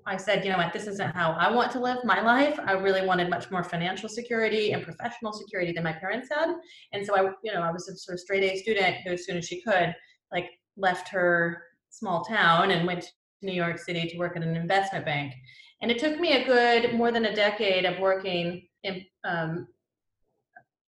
I 0.08 0.16
said, 0.16 0.42
you 0.44 0.50
know 0.50 0.56
what, 0.56 0.72
this 0.72 0.86
isn't 0.86 1.14
how 1.14 1.32
I 1.32 1.50
want 1.50 1.70
to 1.72 1.80
live 1.80 1.98
my 2.02 2.22
life. 2.22 2.58
I 2.64 2.72
really 2.72 3.06
wanted 3.06 3.28
much 3.28 3.50
more 3.50 3.62
financial 3.62 4.08
security 4.08 4.72
and 4.72 4.82
professional 4.82 5.34
security 5.34 5.70
than 5.72 5.84
my 5.84 5.92
parents 5.92 6.28
had. 6.32 6.54
And 6.92 7.04
so 7.04 7.14
I, 7.14 7.30
you 7.44 7.52
know, 7.52 7.60
I 7.60 7.70
was 7.70 7.88
a 7.88 7.96
sort 7.96 8.14
of 8.14 8.20
straight 8.20 8.42
A 8.42 8.56
student 8.56 8.96
who, 9.04 9.12
as 9.12 9.26
soon 9.26 9.36
as 9.36 9.46
she 9.46 9.60
could, 9.60 9.94
like 10.32 10.48
left 10.78 11.08
her 11.10 11.62
small 11.90 12.24
town 12.24 12.70
and 12.70 12.86
went 12.86 13.02
to 13.02 13.08
New 13.42 13.52
York 13.52 13.78
City 13.78 14.08
to 14.08 14.16
work 14.16 14.34
at 14.36 14.42
an 14.42 14.56
investment 14.56 15.04
bank. 15.04 15.34
And 15.80 15.90
it 15.90 15.98
took 15.98 16.18
me 16.18 16.32
a 16.32 16.44
good 16.44 16.94
more 16.94 17.12
than 17.12 17.26
a 17.26 17.34
decade 17.34 17.84
of 17.84 18.00
working 18.00 18.66
in, 18.82 19.04
um, 19.24 19.68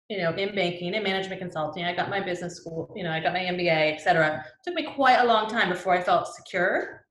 you 0.09 0.17
know, 0.17 0.33
in 0.33 0.55
banking 0.55 0.95
and 0.95 1.03
management 1.03 1.39
consulting. 1.39 1.85
I 1.85 1.95
got 1.95 2.09
my 2.09 2.19
business 2.19 2.55
school, 2.55 2.91
you 2.95 3.03
know, 3.03 3.11
I 3.11 3.19
got 3.19 3.33
my 3.33 3.39
MBA, 3.39 3.93
et 3.93 4.01
cetera. 4.01 4.37
It 4.37 4.69
took 4.69 4.73
me 4.73 4.91
quite 4.95 5.19
a 5.19 5.25
long 5.25 5.47
time 5.47 5.69
before 5.69 5.93
I 5.93 6.01
felt 6.01 6.27
secure. 6.27 7.05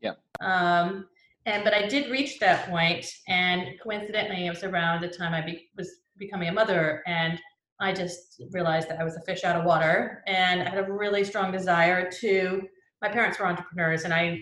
Yeah. 0.00 0.14
Um, 0.40 1.06
and 1.46 1.64
but 1.64 1.72
I 1.72 1.86
did 1.86 2.10
reach 2.10 2.38
that 2.40 2.68
point, 2.68 3.06
and 3.26 3.78
coincidentally, 3.82 4.46
it 4.46 4.50
was 4.50 4.62
around 4.62 5.00
the 5.00 5.08
time 5.08 5.32
I 5.32 5.40
be, 5.40 5.68
was 5.76 6.00
becoming 6.18 6.48
a 6.48 6.52
mother, 6.52 7.02
and 7.06 7.40
I 7.80 7.92
just 7.94 8.42
realized 8.50 8.90
that 8.90 9.00
I 9.00 9.04
was 9.04 9.16
a 9.16 9.22
fish 9.22 9.44
out 9.44 9.56
of 9.56 9.64
water, 9.64 10.22
and 10.26 10.62
I 10.62 10.68
had 10.68 10.78
a 10.78 10.92
really 10.92 11.24
strong 11.24 11.50
desire 11.50 12.10
to. 12.20 12.62
My 13.00 13.08
parents 13.08 13.38
were 13.38 13.46
entrepreneurs, 13.46 14.04
and 14.04 14.12
I, 14.12 14.38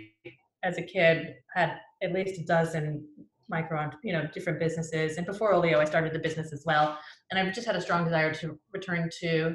as 0.64 0.76
a 0.76 0.82
kid, 0.82 1.36
had 1.54 1.78
at 2.02 2.12
least 2.12 2.40
a 2.40 2.44
dozen 2.44 3.06
micro, 3.48 3.90
you 4.02 4.12
know, 4.12 4.26
different 4.34 4.58
businesses. 4.58 5.16
And 5.16 5.26
before 5.26 5.54
Olio, 5.54 5.80
I 5.80 5.84
started 5.84 6.12
the 6.12 6.18
business 6.18 6.52
as 6.52 6.64
well, 6.66 6.98
and 7.30 7.38
I 7.38 7.50
just 7.50 7.66
had 7.66 7.76
a 7.76 7.80
strong 7.80 8.04
desire 8.04 8.32
to 8.34 8.58
return 8.72 9.08
to 9.20 9.54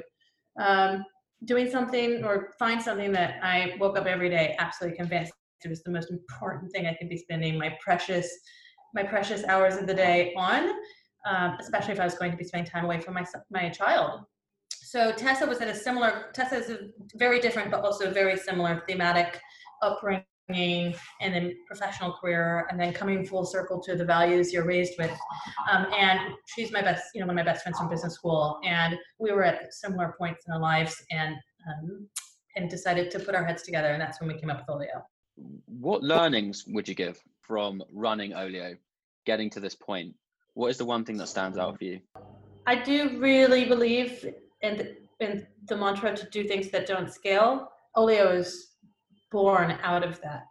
um, 0.60 1.04
doing 1.44 1.70
something 1.70 2.24
or 2.24 2.54
find 2.58 2.80
something 2.80 3.12
that 3.12 3.36
I 3.42 3.74
woke 3.78 3.98
up 3.98 4.06
every 4.06 4.30
day 4.30 4.56
absolutely 4.58 4.96
convinced 4.96 5.32
it 5.64 5.68
was 5.68 5.82
the 5.82 5.90
most 5.90 6.10
important 6.10 6.70
thing 6.72 6.86
I 6.86 6.94
could 6.94 7.08
be 7.08 7.16
spending 7.16 7.58
my 7.58 7.76
precious 7.82 8.28
my 8.94 9.02
precious 9.02 9.42
hours 9.44 9.76
of 9.76 9.88
the 9.88 9.94
day 9.94 10.32
on, 10.36 10.70
um, 11.28 11.56
especially 11.58 11.94
if 11.94 12.00
I 12.00 12.04
was 12.04 12.14
going 12.14 12.30
to 12.30 12.36
be 12.36 12.44
spending 12.44 12.70
time 12.70 12.84
away 12.84 13.00
from 13.00 13.14
my 13.14 13.24
my 13.50 13.68
child. 13.70 14.20
So 14.70 15.10
Tessa 15.10 15.46
was 15.46 15.58
at 15.60 15.68
a 15.68 15.74
similar. 15.74 16.26
Tessa 16.32 16.56
is 16.56 16.70
a 16.70 16.78
very 17.16 17.40
different, 17.40 17.70
but 17.70 17.82
also 17.82 18.12
very 18.12 18.36
similar 18.36 18.82
thematic 18.88 19.40
upbringing 19.82 20.24
and 20.48 20.94
then 21.20 21.54
professional 21.66 22.12
career 22.12 22.66
and 22.70 22.78
then 22.78 22.92
coming 22.92 23.24
full 23.24 23.46
circle 23.46 23.80
to 23.80 23.96
the 23.96 24.04
values 24.04 24.52
you're 24.52 24.66
raised 24.66 24.92
with 24.98 25.10
um, 25.72 25.86
and 25.96 26.20
she's 26.46 26.70
my 26.70 26.82
best 26.82 27.04
you 27.14 27.20
know 27.20 27.26
one 27.26 27.38
of 27.38 27.44
my 27.44 27.50
best 27.50 27.62
friends 27.62 27.78
from 27.78 27.88
business 27.88 28.14
school 28.14 28.60
and 28.62 28.94
we 29.18 29.32
were 29.32 29.42
at 29.42 29.72
similar 29.72 30.14
points 30.18 30.44
in 30.46 30.52
our 30.52 30.60
lives 30.60 31.02
and 31.10 31.34
um, 31.66 32.06
and 32.56 32.68
decided 32.68 33.10
to 33.10 33.18
put 33.18 33.34
our 33.34 33.44
heads 33.44 33.62
together 33.62 33.88
and 33.88 34.00
that's 34.02 34.20
when 34.20 34.28
we 34.28 34.38
came 34.38 34.50
up 34.50 34.58
with 34.58 34.68
olio 34.68 35.02
what 35.66 36.02
learnings 36.02 36.64
would 36.68 36.88
you 36.88 36.94
give 36.94 37.20
from 37.40 37.82
running 37.92 38.34
Olio, 38.34 38.76
getting 39.26 39.50
to 39.50 39.60
this 39.60 39.74
point? 39.74 40.14
What 40.54 40.68
is 40.68 40.78
the 40.78 40.84
one 40.84 41.04
thing 41.04 41.16
that 41.18 41.28
stands 41.28 41.58
out 41.58 41.78
for 41.78 41.84
you? 41.84 42.00
I 42.66 42.76
do 42.76 43.18
really 43.18 43.64
believe 43.64 44.26
in 44.62 44.76
the, 44.78 44.96
in 45.20 45.46
the 45.66 45.76
mantra 45.76 46.16
to 46.16 46.30
do 46.30 46.44
things 46.44 46.70
that 46.70 46.86
don't 46.86 47.12
scale. 47.12 47.70
Olio 47.96 48.32
is 48.32 48.73
born 49.34 49.76
out 49.82 50.04
of 50.04 50.20
that. 50.20 50.46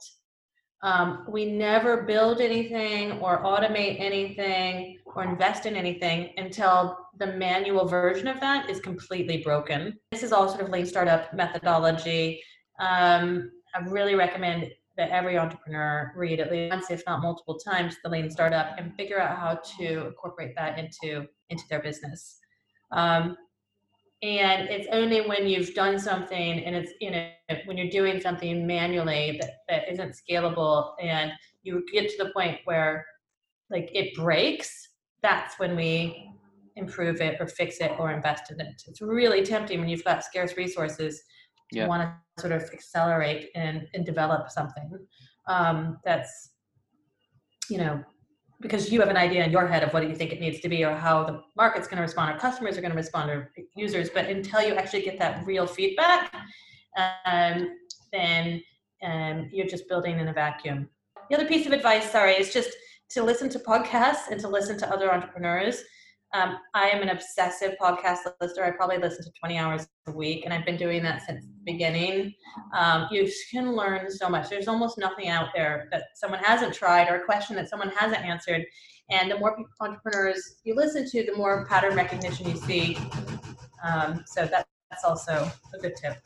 Um, 0.83 1.25
we 1.29 1.45
never 1.45 2.03
build 2.03 2.41
anything 2.41 3.13
or 3.21 3.41
automate 3.41 3.95
anything 4.01 4.97
or 5.05 5.23
invest 5.23 5.65
in 5.65 5.77
anything 5.77 6.33
until 6.35 6.97
the 7.17 7.27
manual 7.27 7.85
version 7.87 8.27
of 8.27 8.41
that 8.41 8.69
is 8.69 8.81
completely 8.81 9.37
broken. 9.41 9.97
This 10.11 10.23
is 10.23 10.33
all 10.33 10.49
sort 10.49 10.61
of 10.65 10.69
lean 10.69 10.85
startup 10.85 11.33
methodology. 11.33 12.43
Um, 12.79 13.51
I 13.73 13.79
really 13.87 14.15
recommend 14.15 14.69
that 14.97 15.09
every 15.09 15.37
entrepreneur 15.37 16.11
read 16.17 16.41
at 16.41 16.51
least 16.51 16.73
once, 16.73 16.91
if 16.91 17.03
not 17.07 17.21
multiple 17.21 17.57
times, 17.57 17.95
the 18.03 18.09
Lean 18.09 18.29
Startup 18.29 18.75
and 18.77 18.93
figure 18.95 19.19
out 19.19 19.37
how 19.39 19.59
to 19.77 20.07
incorporate 20.07 20.53
that 20.57 20.77
into 20.77 21.25
into 21.49 21.63
their 21.69 21.81
business. 21.81 22.39
Um, 22.91 23.37
and 24.23 24.69
it's 24.69 24.87
only 24.93 25.27
when 25.27 25.45
you've 25.45 25.73
done 25.73 25.99
something 25.99 26.63
and 26.63 26.75
it's 26.75 26.93
you 27.01 27.11
know 27.11 27.29
when 27.65 27.77
you're 27.77 27.89
doing 27.89 28.21
something 28.21 28.65
manually 28.65 29.37
that, 29.39 29.51
that 29.67 29.91
isn't 29.91 30.15
scalable 30.15 30.93
and 31.01 31.31
you 31.63 31.83
get 31.91 32.09
to 32.09 32.23
the 32.23 32.31
point 32.31 32.57
where 32.63 33.05
like 33.69 33.89
it 33.93 34.15
breaks 34.15 34.89
that's 35.21 35.59
when 35.59 35.75
we 35.75 36.29
improve 36.77 37.19
it 37.21 37.35
or 37.39 37.47
fix 37.47 37.77
it 37.79 37.91
or 37.99 38.11
invest 38.11 38.49
in 38.49 38.59
it 38.61 38.81
it's 38.87 39.01
really 39.01 39.43
tempting 39.43 39.79
when 39.79 39.89
you've 39.89 40.05
got 40.05 40.23
scarce 40.23 40.55
resources 40.55 41.21
to 41.71 41.79
yeah. 41.79 41.87
want 41.87 42.01
to 42.01 42.41
sort 42.41 42.53
of 42.53 42.63
accelerate 42.73 43.49
and, 43.55 43.87
and 43.93 44.05
develop 44.05 44.49
something 44.49 44.89
um, 45.47 45.99
that's 46.05 46.51
you 47.69 47.77
know 47.77 48.01
because 48.61 48.91
you 48.91 48.99
have 48.99 49.09
an 49.09 49.17
idea 49.17 49.43
in 49.43 49.51
your 49.51 49.67
head 49.67 49.83
of 49.83 49.93
what 49.93 50.07
you 50.07 50.15
think 50.15 50.31
it 50.31 50.39
needs 50.39 50.59
to 50.61 50.69
be 50.69 50.83
or 50.85 50.95
how 50.95 51.23
the 51.23 51.41
market's 51.55 51.87
going 51.87 51.97
to 51.97 52.03
respond 52.03 52.35
or 52.35 52.39
customers 52.39 52.77
are 52.77 52.81
going 52.81 52.91
to 52.91 52.97
respond 52.97 53.29
or 53.29 53.51
users 53.75 54.09
but 54.09 54.25
until 54.25 54.61
you 54.61 54.73
actually 54.75 55.01
get 55.01 55.19
that 55.19 55.45
real 55.45 55.67
feedback 55.67 56.33
um, 56.97 57.77
then 58.11 58.61
um, 59.03 59.49
you're 59.51 59.67
just 59.67 59.87
building 59.87 60.19
in 60.19 60.27
a 60.27 60.33
vacuum. 60.33 60.89
The 61.29 61.35
other 61.35 61.47
piece 61.47 61.65
of 61.65 61.73
advice 61.73 62.11
sorry 62.11 62.33
is 62.33 62.53
just 62.53 62.69
to 63.09 63.23
listen 63.23 63.49
to 63.49 63.59
podcasts 63.59 64.29
and 64.31 64.39
to 64.41 64.47
listen 64.47 64.77
to 64.79 64.89
other 64.89 65.13
entrepreneurs 65.13 65.83
um, 66.33 66.57
I 66.73 66.89
am 66.89 67.03
an 67.03 67.09
obsessive 67.09 67.75
podcast 67.79 68.19
listener. 68.41 68.63
I 68.63 68.71
probably 68.71 68.97
listen 68.97 69.23
to 69.23 69.31
20 69.39 69.57
hours 69.57 69.87
a 70.07 70.11
week, 70.11 70.45
and 70.45 70.53
I've 70.53 70.65
been 70.65 70.77
doing 70.77 71.03
that 71.03 71.21
since 71.21 71.45
the 71.45 71.51
beginning. 71.63 72.33
Um, 72.75 73.07
you 73.11 73.31
can 73.51 73.75
learn 73.75 74.09
so 74.09 74.29
much. 74.29 74.49
There's 74.49 74.67
almost 74.67 74.97
nothing 74.97 75.29
out 75.29 75.49
there 75.53 75.87
that 75.91 76.05
someone 76.15 76.39
hasn't 76.43 76.73
tried 76.73 77.07
or 77.07 77.17
a 77.17 77.25
question 77.25 77.55
that 77.57 77.69
someone 77.69 77.89
hasn't 77.89 78.25
answered. 78.25 78.65
And 79.11 79.29
the 79.29 79.37
more 79.37 79.55
entrepreneurs 79.79 80.55
you 80.63 80.75
listen 80.75 81.07
to, 81.11 81.23
the 81.23 81.35
more 81.35 81.67
pattern 81.67 81.95
recognition 81.95 82.49
you 82.49 82.57
see. 82.57 82.97
Um, 83.83 84.23
so 84.25 84.47
that, 84.47 84.65
that's 84.89 85.03
also 85.03 85.51
a 85.75 85.77
good 85.77 85.95
tip. 85.95 86.17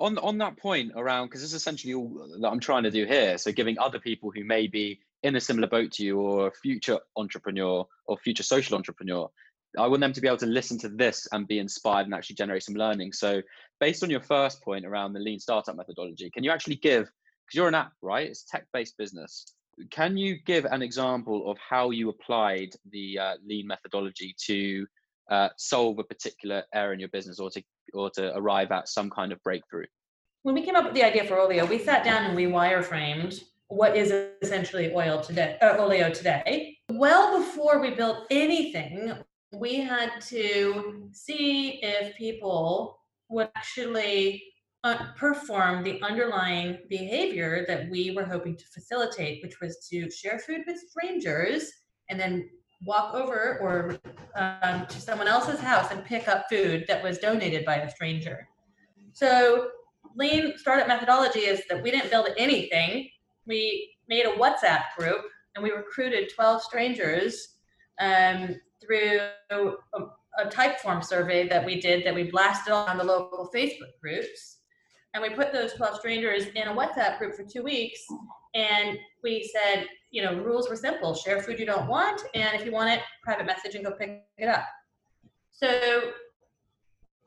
On, 0.00 0.18
on 0.18 0.36
that 0.38 0.56
point 0.56 0.90
around, 0.96 1.28
because 1.28 1.42
this 1.42 1.50
is 1.50 1.54
essentially 1.54 1.94
all 1.94 2.26
that 2.40 2.48
I'm 2.48 2.58
trying 2.58 2.82
to 2.82 2.90
do 2.90 3.06
here. 3.06 3.38
So 3.38 3.52
giving 3.52 3.78
other 3.78 4.00
people 4.00 4.32
who 4.34 4.42
may 4.42 4.66
be 4.66 4.98
in 5.22 5.36
a 5.36 5.40
similar 5.40 5.68
boat 5.68 5.92
to 5.92 6.04
you 6.04 6.20
or 6.20 6.48
a 6.48 6.52
future 6.52 6.98
entrepreneur 7.16 7.86
or 8.06 8.16
future 8.18 8.42
social 8.42 8.76
entrepreneur 8.76 9.30
i 9.78 9.86
want 9.86 10.00
them 10.00 10.12
to 10.12 10.20
be 10.20 10.26
able 10.26 10.36
to 10.36 10.46
listen 10.46 10.78
to 10.78 10.88
this 10.88 11.26
and 11.32 11.48
be 11.48 11.58
inspired 11.58 12.04
and 12.04 12.14
actually 12.14 12.36
generate 12.36 12.62
some 12.62 12.74
learning. 12.74 13.12
So 13.12 13.40
based 13.80 14.02
on 14.02 14.10
your 14.10 14.20
first 14.20 14.62
point 14.62 14.84
around 14.84 15.12
the 15.12 15.20
lean 15.20 15.38
startup 15.38 15.76
methodology 15.76 16.30
can 16.30 16.44
you 16.44 16.50
actually 16.50 16.76
give 16.76 17.04
because 17.04 17.56
you're 17.56 17.68
an 17.68 17.74
app 17.74 17.92
right? 18.02 18.28
It's 18.28 18.44
tech-based 18.44 18.96
business. 18.98 19.54
Can 19.90 20.16
you 20.16 20.38
give 20.44 20.66
an 20.66 20.82
example 20.82 21.50
of 21.50 21.56
how 21.58 21.90
you 21.90 22.10
applied 22.10 22.74
the 22.90 23.18
uh, 23.18 23.34
lean 23.44 23.66
methodology 23.66 24.34
to 24.46 24.86
uh, 25.30 25.48
solve 25.56 25.98
a 25.98 26.04
particular 26.04 26.64
area 26.74 26.92
in 26.92 27.00
your 27.00 27.08
business 27.08 27.38
or 27.38 27.50
to 27.50 27.62
or 27.94 28.10
to 28.10 28.36
arrive 28.36 28.70
at 28.70 28.88
some 28.88 29.08
kind 29.08 29.32
of 29.32 29.42
breakthrough? 29.42 29.86
When 30.42 30.54
we 30.54 30.62
came 30.62 30.76
up 30.76 30.84
with 30.84 30.94
the 30.94 31.04
idea 31.04 31.24
for 31.24 31.38
Olio, 31.38 31.64
we 31.64 31.78
sat 31.78 32.04
down 32.04 32.24
and 32.24 32.36
we 32.36 32.44
wireframed 32.44 33.42
what 33.72 33.96
is 33.96 34.12
essentially 34.42 34.92
oil 34.94 35.22
today, 35.22 35.56
uh, 35.62 35.78
Olio 35.78 36.10
today. 36.10 36.76
Well 36.90 37.38
before 37.38 37.80
we 37.80 37.90
built 37.90 38.26
anything, 38.30 39.14
we 39.50 39.76
had 39.76 40.20
to 40.28 41.08
see 41.12 41.80
if 41.82 42.14
people 42.16 42.98
would 43.30 43.48
actually 43.56 44.42
uh, 44.84 45.12
perform 45.16 45.84
the 45.84 46.02
underlying 46.02 46.80
behavior 46.90 47.64
that 47.66 47.88
we 47.88 48.10
were 48.10 48.24
hoping 48.24 48.56
to 48.56 48.64
facilitate, 48.74 49.42
which 49.42 49.58
was 49.60 49.88
to 49.88 50.10
share 50.10 50.38
food 50.38 50.60
with 50.66 50.78
strangers 50.90 51.70
and 52.10 52.20
then 52.20 52.50
walk 52.84 53.14
over 53.14 53.58
or 53.62 53.98
um, 54.34 54.86
to 54.86 55.00
someone 55.00 55.28
else's 55.28 55.60
house 55.60 55.90
and 55.90 56.04
pick 56.04 56.28
up 56.28 56.44
food 56.50 56.84
that 56.88 57.02
was 57.02 57.16
donated 57.18 57.64
by 57.64 57.76
a 57.76 57.90
stranger. 57.90 58.46
So, 59.14 59.68
lean 60.14 60.58
startup 60.58 60.88
methodology 60.88 61.40
is 61.40 61.62
that 61.70 61.82
we 61.82 61.90
didn't 61.90 62.10
build 62.10 62.28
anything. 62.36 63.08
We 63.46 63.94
made 64.08 64.26
a 64.26 64.32
WhatsApp 64.32 64.82
group 64.98 65.22
and 65.54 65.62
we 65.62 65.70
recruited 65.70 66.30
12 66.34 66.62
strangers 66.62 67.56
um, 68.00 68.56
through 68.84 69.20
a, 69.50 69.56
a 70.38 70.46
Typeform 70.46 71.04
survey 71.04 71.48
that 71.48 71.64
we 71.64 71.80
did 71.80 72.04
that 72.06 72.14
we 72.14 72.30
blasted 72.30 72.72
on 72.72 72.98
the 72.98 73.04
local 73.04 73.50
Facebook 73.54 73.92
groups. 74.00 74.58
And 75.14 75.22
we 75.22 75.30
put 75.30 75.52
those 75.52 75.74
12 75.74 75.98
strangers 75.98 76.46
in 76.54 76.68
a 76.68 76.74
WhatsApp 76.74 77.18
group 77.18 77.34
for 77.34 77.44
two 77.44 77.62
weeks. 77.62 78.00
And 78.54 78.98
we 79.22 79.50
said, 79.52 79.86
you 80.10 80.22
know, 80.22 80.34
rules 80.36 80.68
were 80.68 80.76
simple 80.76 81.14
share 81.14 81.42
food 81.42 81.58
you 81.58 81.66
don't 81.66 81.86
want. 81.86 82.22
And 82.34 82.58
if 82.58 82.64
you 82.64 82.72
want 82.72 82.90
it, 82.90 83.00
private 83.22 83.46
message 83.46 83.74
and 83.74 83.84
go 83.84 83.92
pick 83.92 84.22
it 84.38 84.48
up. 84.48 84.64
So 85.50 86.12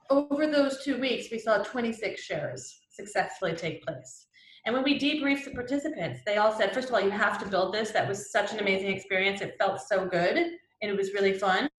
over 0.10 0.48
those 0.48 0.84
two 0.84 1.00
weeks, 1.00 1.27
we 1.31 1.39
saw 1.39 1.60
26 1.60 2.22
shares 2.22 2.79
successfully 2.91 3.53
take 3.53 3.84
place. 3.84 4.27
And 4.65 4.74
when 4.74 4.84
we 4.84 5.00
debriefed 5.00 5.45
the 5.45 5.51
participants, 5.51 6.22
they 6.25 6.38
all 6.38 6.51
said, 6.51 6.74
first 6.74 6.89
of 6.89 6.95
all, 6.95 7.01
you 7.01 7.12
have 7.12 7.38
to 7.43 7.48
build 7.48 7.74
this. 7.74 7.91
That 7.91 8.07
was 8.07 8.31
such 8.31 8.51
an 8.51 8.60
amazing 8.60 8.89
experience. 8.89 9.41
It 9.41 9.55
felt 9.60 9.79
so 9.81 10.05
good 10.05 10.38
and 10.38 10.91
it 10.91 10.98
was 10.98 11.13
really 11.13 11.34
fun. 11.34 11.69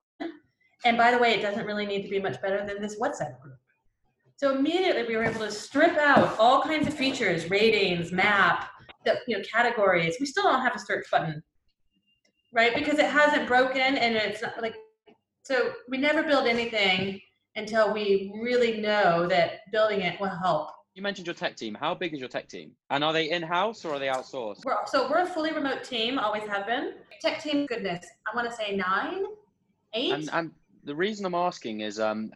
And 0.84 0.96
by 0.96 1.10
the 1.10 1.18
way, 1.18 1.32
it 1.34 1.42
doesn't 1.42 1.66
really 1.66 1.86
need 1.86 2.02
to 2.02 2.08
be 2.08 2.20
much 2.20 2.40
better 2.40 2.64
than 2.64 2.80
this 2.80 3.00
WhatsApp 3.00 3.40
group. 3.40 3.58
So 4.36 4.54
immediately 4.54 5.04
we 5.04 5.16
were 5.16 5.24
able 5.24 5.40
to 5.40 5.50
strip 5.50 5.96
out 5.96 6.38
all 6.38 6.62
kinds 6.62 6.86
of 6.86 6.94
features, 6.94 7.50
ratings, 7.50 8.12
map, 8.12 8.68
the, 9.04 9.16
you 9.26 9.36
know, 9.36 9.42
categories. 9.50 10.16
We 10.20 10.26
still 10.26 10.44
don't 10.44 10.60
have 10.60 10.76
a 10.76 10.78
search 10.78 11.06
button, 11.10 11.42
right? 12.52 12.74
Because 12.74 12.98
it 12.98 13.06
hasn't 13.06 13.48
broken 13.48 13.96
and 13.96 14.14
it's 14.14 14.42
not 14.42 14.60
like, 14.62 14.76
so 15.42 15.72
we 15.88 15.96
never 15.96 16.22
build 16.22 16.46
anything 16.46 17.20
until 17.56 17.92
we 17.92 18.30
really 18.40 18.80
know 18.80 19.26
that 19.26 19.60
building 19.72 20.02
it 20.02 20.20
will 20.20 20.28
help. 20.28 20.70
You 20.96 21.02
mentioned 21.02 21.26
your 21.26 21.34
tech 21.34 21.56
team. 21.56 21.76
How 21.78 21.94
big 21.94 22.14
is 22.14 22.20
your 22.20 22.28
tech 22.30 22.48
team? 22.48 22.70
And 22.88 23.04
are 23.04 23.12
they 23.12 23.30
in-house 23.30 23.84
or 23.84 23.92
are 23.92 23.98
they 23.98 24.06
outsourced? 24.06 24.64
We're, 24.64 24.76
so 24.86 25.10
we're 25.10 25.20
a 25.20 25.26
fully 25.26 25.52
remote 25.52 25.84
team, 25.84 26.18
always 26.18 26.44
have 26.48 26.66
been. 26.66 26.94
Tech 27.20 27.42
team, 27.42 27.66
goodness, 27.66 28.06
I 28.26 28.34
want 28.34 28.48
to 28.48 28.56
say 28.56 28.74
nine, 28.74 29.24
eight. 29.92 30.12
And, 30.12 30.30
and 30.32 30.50
the 30.84 30.94
reason 30.94 31.26
I'm 31.26 31.34
asking 31.34 31.80
is, 31.80 32.00
um, 32.00 32.32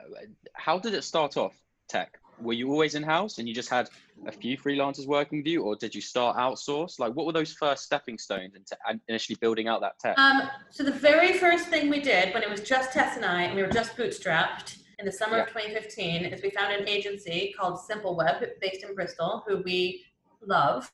how 0.52 0.78
did 0.78 0.92
it 0.92 1.04
start 1.04 1.38
off? 1.38 1.54
tech? 1.88 2.18
Were 2.40 2.52
you 2.52 2.70
always 2.70 2.94
in 2.94 3.02
house 3.02 3.38
and 3.38 3.48
you 3.48 3.54
just 3.54 3.68
had 3.68 3.88
a 4.26 4.32
few 4.32 4.56
freelancers 4.56 5.06
working 5.06 5.38
with 5.38 5.46
you, 5.46 5.62
or 5.62 5.76
did 5.76 5.94
you 5.94 6.00
start 6.00 6.36
outsourced? 6.36 6.98
Like, 6.98 7.14
what 7.14 7.26
were 7.26 7.32
those 7.32 7.52
first 7.52 7.84
stepping 7.84 8.16
stones 8.16 8.54
into 8.54 8.76
initially 9.08 9.36
building 9.40 9.68
out 9.68 9.80
that 9.80 9.98
tech? 9.98 10.18
Um, 10.18 10.42
so 10.70 10.84
the 10.84 10.92
very 10.92 11.38
first 11.38 11.66
thing 11.68 11.90
we 11.90 12.00
did 12.00 12.32
when 12.32 12.42
it 12.42 12.48
was 12.48 12.60
just 12.60 12.92
Tess 12.92 13.16
and 13.16 13.24
I, 13.24 13.42
and 13.42 13.56
we 13.56 13.62
were 13.62 13.68
just 13.68 13.96
bootstrapped 13.96 14.79
in 15.00 15.06
the 15.06 15.12
summer 15.12 15.38
yeah. 15.38 15.44
of 15.44 15.48
2015, 15.48 16.26
is 16.26 16.42
we 16.42 16.50
found 16.50 16.72
an 16.72 16.86
agency 16.86 17.54
called 17.58 17.80
Simpleweb, 17.80 18.46
based 18.60 18.84
in 18.84 18.94
Bristol, 18.94 19.42
who 19.46 19.62
we 19.64 20.04
love 20.46 20.92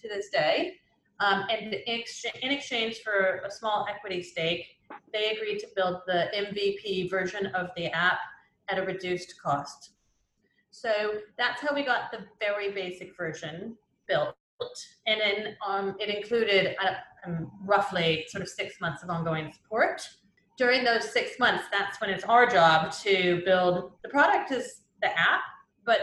to 0.00 0.08
this 0.08 0.28
day. 0.30 0.74
Um, 1.20 1.44
and 1.50 1.74
in, 1.74 2.02
in 2.42 2.50
exchange 2.52 3.00
for 3.02 3.42
a 3.44 3.50
small 3.50 3.86
equity 3.90 4.22
stake, 4.22 4.64
they 5.12 5.32
agreed 5.32 5.58
to 5.58 5.66
build 5.74 6.02
the 6.06 6.28
MVP 6.36 7.10
version 7.10 7.46
of 7.46 7.70
the 7.76 7.86
app 7.86 8.20
at 8.68 8.78
a 8.78 8.82
reduced 8.82 9.34
cost. 9.42 9.90
So 10.70 11.14
that's 11.36 11.60
how 11.60 11.74
we 11.74 11.84
got 11.84 12.12
the 12.12 12.20
very 12.38 12.70
basic 12.70 13.16
version 13.16 13.76
built. 14.06 14.36
And 15.06 15.20
then 15.20 15.56
um, 15.66 15.96
it 15.98 16.08
included 16.08 16.76
uh, 16.80 16.94
um, 17.26 17.50
roughly 17.64 18.24
sort 18.28 18.42
of 18.42 18.48
six 18.48 18.80
months 18.80 19.02
of 19.02 19.10
ongoing 19.10 19.52
support. 19.52 20.02
During 20.58 20.84
those 20.84 21.10
six 21.10 21.38
months, 21.38 21.64
that's 21.72 22.00
when 22.00 22.10
it's 22.10 22.24
our 22.24 22.44
job 22.44 22.92
to 23.04 23.40
build 23.44 23.92
the 24.02 24.08
product 24.08 24.50
is 24.50 24.82
the 25.00 25.08
app, 25.18 25.40
but 25.84 26.00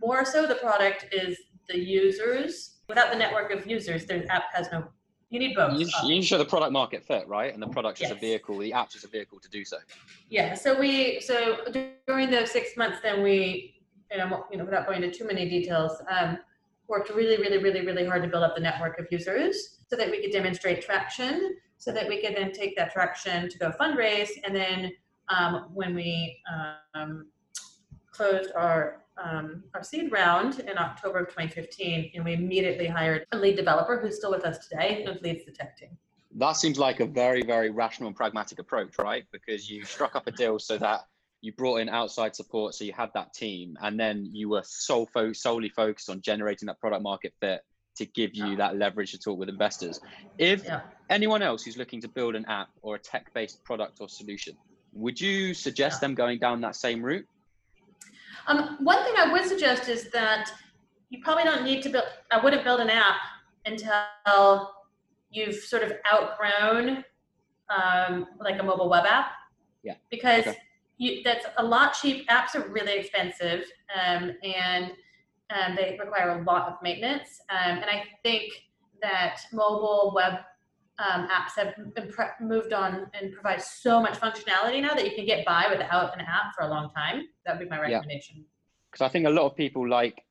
more 0.00 0.24
so 0.24 0.46
the 0.46 0.54
product 0.54 1.06
is 1.12 1.36
the 1.68 1.78
users. 1.78 2.76
Without 2.88 3.10
the 3.10 3.18
network 3.18 3.50
of 3.50 3.66
users, 3.66 4.06
the 4.06 4.24
app 4.32 4.44
has 4.54 4.68
no 4.72 4.88
you 5.30 5.38
need 5.38 5.54
both. 5.54 5.78
You, 5.78 5.86
you 6.04 6.08
need 6.08 6.20
to 6.22 6.26
show 6.26 6.38
the 6.38 6.44
product 6.44 6.72
market 6.72 7.04
fit, 7.04 7.28
right? 7.28 7.52
And 7.52 7.62
the 7.62 7.66
product 7.66 8.00
yes. 8.00 8.10
is 8.10 8.16
a 8.16 8.18
vehicle, 8.18 8.56
the 8.58 8.72
app 8.72 8.94
is 8.94 9.04
a 9.04 9.08
vehicle 9.08 9.38
to 9.40 9.48
do 9.50 9.62
so. 9.64 9.76
Yeah. 10.30 10.54
So 10.54 10.78
we 10.78 11.20
so 11.20 11.66
during 12.06 12.30
those 12.30 12.50
six 12.50 12.76
months, 12.78 12.98
then 13.02 13.22
we, 13.22 13.82
you 14.10 14.18
know, 14.18 14.46
you 14.50 14.56
know, 14.56 14.64
without 14.64 14.86
going 14.86 15.02
into 15.02 15.18
too 15.18 15.26
many 15.26 15.48
details, 15.48 15.92
um, 16.10 16.38
worked 16.86 17.10
really, 17.10 17.36
really, 17.36 17.58
really, 17.58 17.84
really 17.84 18.06
hard 18.06 18.22
to 18.22 18.28
build 18.28 18.42
up 18.42 18.54
the 18.54 18.62
network 18.62 18.98
of 18.98 19.06
users 19.10 19.80
so 19.88 19.96
that 19.96 20.10
we 20.10 20.22
could 20.22 20.32
demonstrate 20.32 20.80
traction, 20.80 21.56
so 21.78 21.92
that 21.92 22.08
we 22.08 22.20
could 22.20 22.36
then 22.36 22.52
take 22.52 22.76
that 22.76 22.92
traction 22.92 23.48
to 23.48 23.58
go 23.58 23.72
fundraise, 23.80 24.30
and 24.44 24.54
then 24.54 24.92
um, 25.28 25.66
when 25.72 25.94
we 25.94 26.40
um, 26.94 27.26
closed 28.10 28.50
our 28.54 29.02
um, 29.22 29.64
our 29.74 29.82
seed 29.82 30.12
round 30.12 30.60
in 30.60 30.78
October 30.78 31.18
of 31.18 31.28
2015, 31.28 32.12
and 32.14 32.24
we 32.24 32.34
immediately 32.34 32.86
hired 32.86 33.26
a 33.32 33.36
lead 33.36 33.56
developer 33.56 33.98
who's 33.98 34.16
still 34.16 34.30
with 34.30 34.44
us 34.44 34.68
today 34.68 35.04
and 35.04 35.20
leads 35.22 35.44
the 35.44 35.50
tech 35.50 35.76
team. 35.76 35.90
That 36.36 36.52
seems 36.52 36.78
like 36.78 37.00
a 37.00 37.06
very, 37.06 37.42
very 37.42 37.70
rational 37.70 38.06
and 38.06 38.16
pragmatic 38.16 38.60
approach, 38.60 38.96
right? 38.98 39.24
Because 39.32 39.68
you 39.68 39.84
struck 39.84 40.14
up 40.14 40.28
a 40.28 40.30
deal 40.30 40.60
so 40.60 40.78
that 40.78 41.06
you 41.40 41.52
brought 41.52 41.76
in 41.80 41.88
outside 41.88 42.36
support, 42.36 42.74
so 42.74 42.84
you 42.84 42.92
had 42.92 43.10
that 43.14 43.34
team, 43.34 43.76
and 43.82 43.98
then 43.98 44.28
you 44.32 44.50
were 44.50 44.62
sole 44.64 45.06
fo- 45.06 45.32
solely 45.32 45.68
focused 45.68 46.10
on 46.10 46.20
generating 46.20 46.66
that 46.66 46.78
product 46.78 47.02
market 47.02 47.32
fit 47.40 47.62
to 47.98 48.06
give 48.06 48.34
you 48.34 48.56
that 48.56 48.76
leverage 48.76 49.12
to 49.12 49.18
talk 49.18 49.38
with 49.38 49.48
investors. 49.48 50.00
If 50.38 50.64
yeah. 50.64 50.80
anyone 51.10 51.42
else 51.42 51.64
who's 51.64 51.76
looking 51.76 52.00
to 52.00 52.08
build 52.08 52.34
an 52.34 52.44
app 52.46 52.68
or 52.82 52.96
a 52.96 52.98
tech-based 52.98 53.62
product 53.64 53.98
or 54.00 54.08
solution, 54.08 54.56
would 54.92 55.20
you 55.20 55.54
suggest 55.54 55.96
yeah. 55.96 56.08
them 56.08 56.14
going 56.14 56.38
down 56.38 56.60
that 56.62 56.76
same 56.76 57.02
route? 57.02 57.26
Um, 58.46 58.78
one 58.80 59.02
thing 59.04 59.14
I 59.18 59.30
would 59.32 59.44
suggest 59.44 59.88
is 59.88 60.10
that 60.10 60.50
you 61.10 61.20
probably 61.22 61.44
don't 61.44 61.64
need 61.64 61.82
to 61.82 61.90
build, 61.90 62.04
I 62.30 62.42
wouldn't 62.42 62.64
build 62.64 62.80
an 62.80 62.90
app 62.90 63.16
until 63.66 64.72
you've 65.30 65.56
sort 65.56 65.82
of 65.82 65.92
outgrown 66.12 67.04
um, 67.68 68.26
like 68.40 68.58
a 68.60 68.62
mobile 68.62 68.88
web 68.88 69.04
app. 69.04 69.32
Yeah. 69.82 69.94
Because 70.10 70.46
okay. 70.46 70.56
you, 70.96 71.22
that's 71.22 71.46
a 71.58 71.64
lot 71.64 71.94
cheap. 72.00 72.26
Apps 72.28 72.54
are 72.54 72.66
really 72.68 72.98
expensive 72.98 73.64
um, 73.94 74.32
and 74.42 74.92
um, 75.50 75.76
they 75.76 75.96
require 75.98 76.38
a 76.38 76.42
lot 76.44 76.68
of 76.68 76.74
maintenance. 76.82 77.40
Um, 77.50 77.78
and 77.78 77.86
I 77.86 78.04
think 78.22 78.52
that 79.02 79.40
mobile 79.52 80.12
web 80.14 80.40
um, 80.98 81.28
apps 81.28 81.52
have 81.56 81.74
pre- 82.10 82.46
moved 82.46 82.72
on 82.72 83.06
and 83.14 83.32
provide 83.32 83.62
so 83.62 84.00
much 84.00 84.18
functionality 84.18 84.82
now 84.82 84.94
that 84.94 85.04
you 85.04 85.14
can 85.14 85.24
get 85.24 85.46
by 85.46 85.66
without 85.70 86.14
an 86.14 86.20
app 86.20 86.54
for 86.56 86.64
a 86.64 86.68
long 86.68 86.90
time. 86.90 87.28
That 87.46 87.56
would 87.56 87.64
be 87.64 87.70
my 87.70 87.80
recommendation. 87.80 88.44
Because 88.90 89.04
I 89.04 89.08
think 89.08 89.26
a 89.26 89.30
lot 89.30 89.46
of 89.46 89.56
people 89.56 89.88
like 89.88 90.22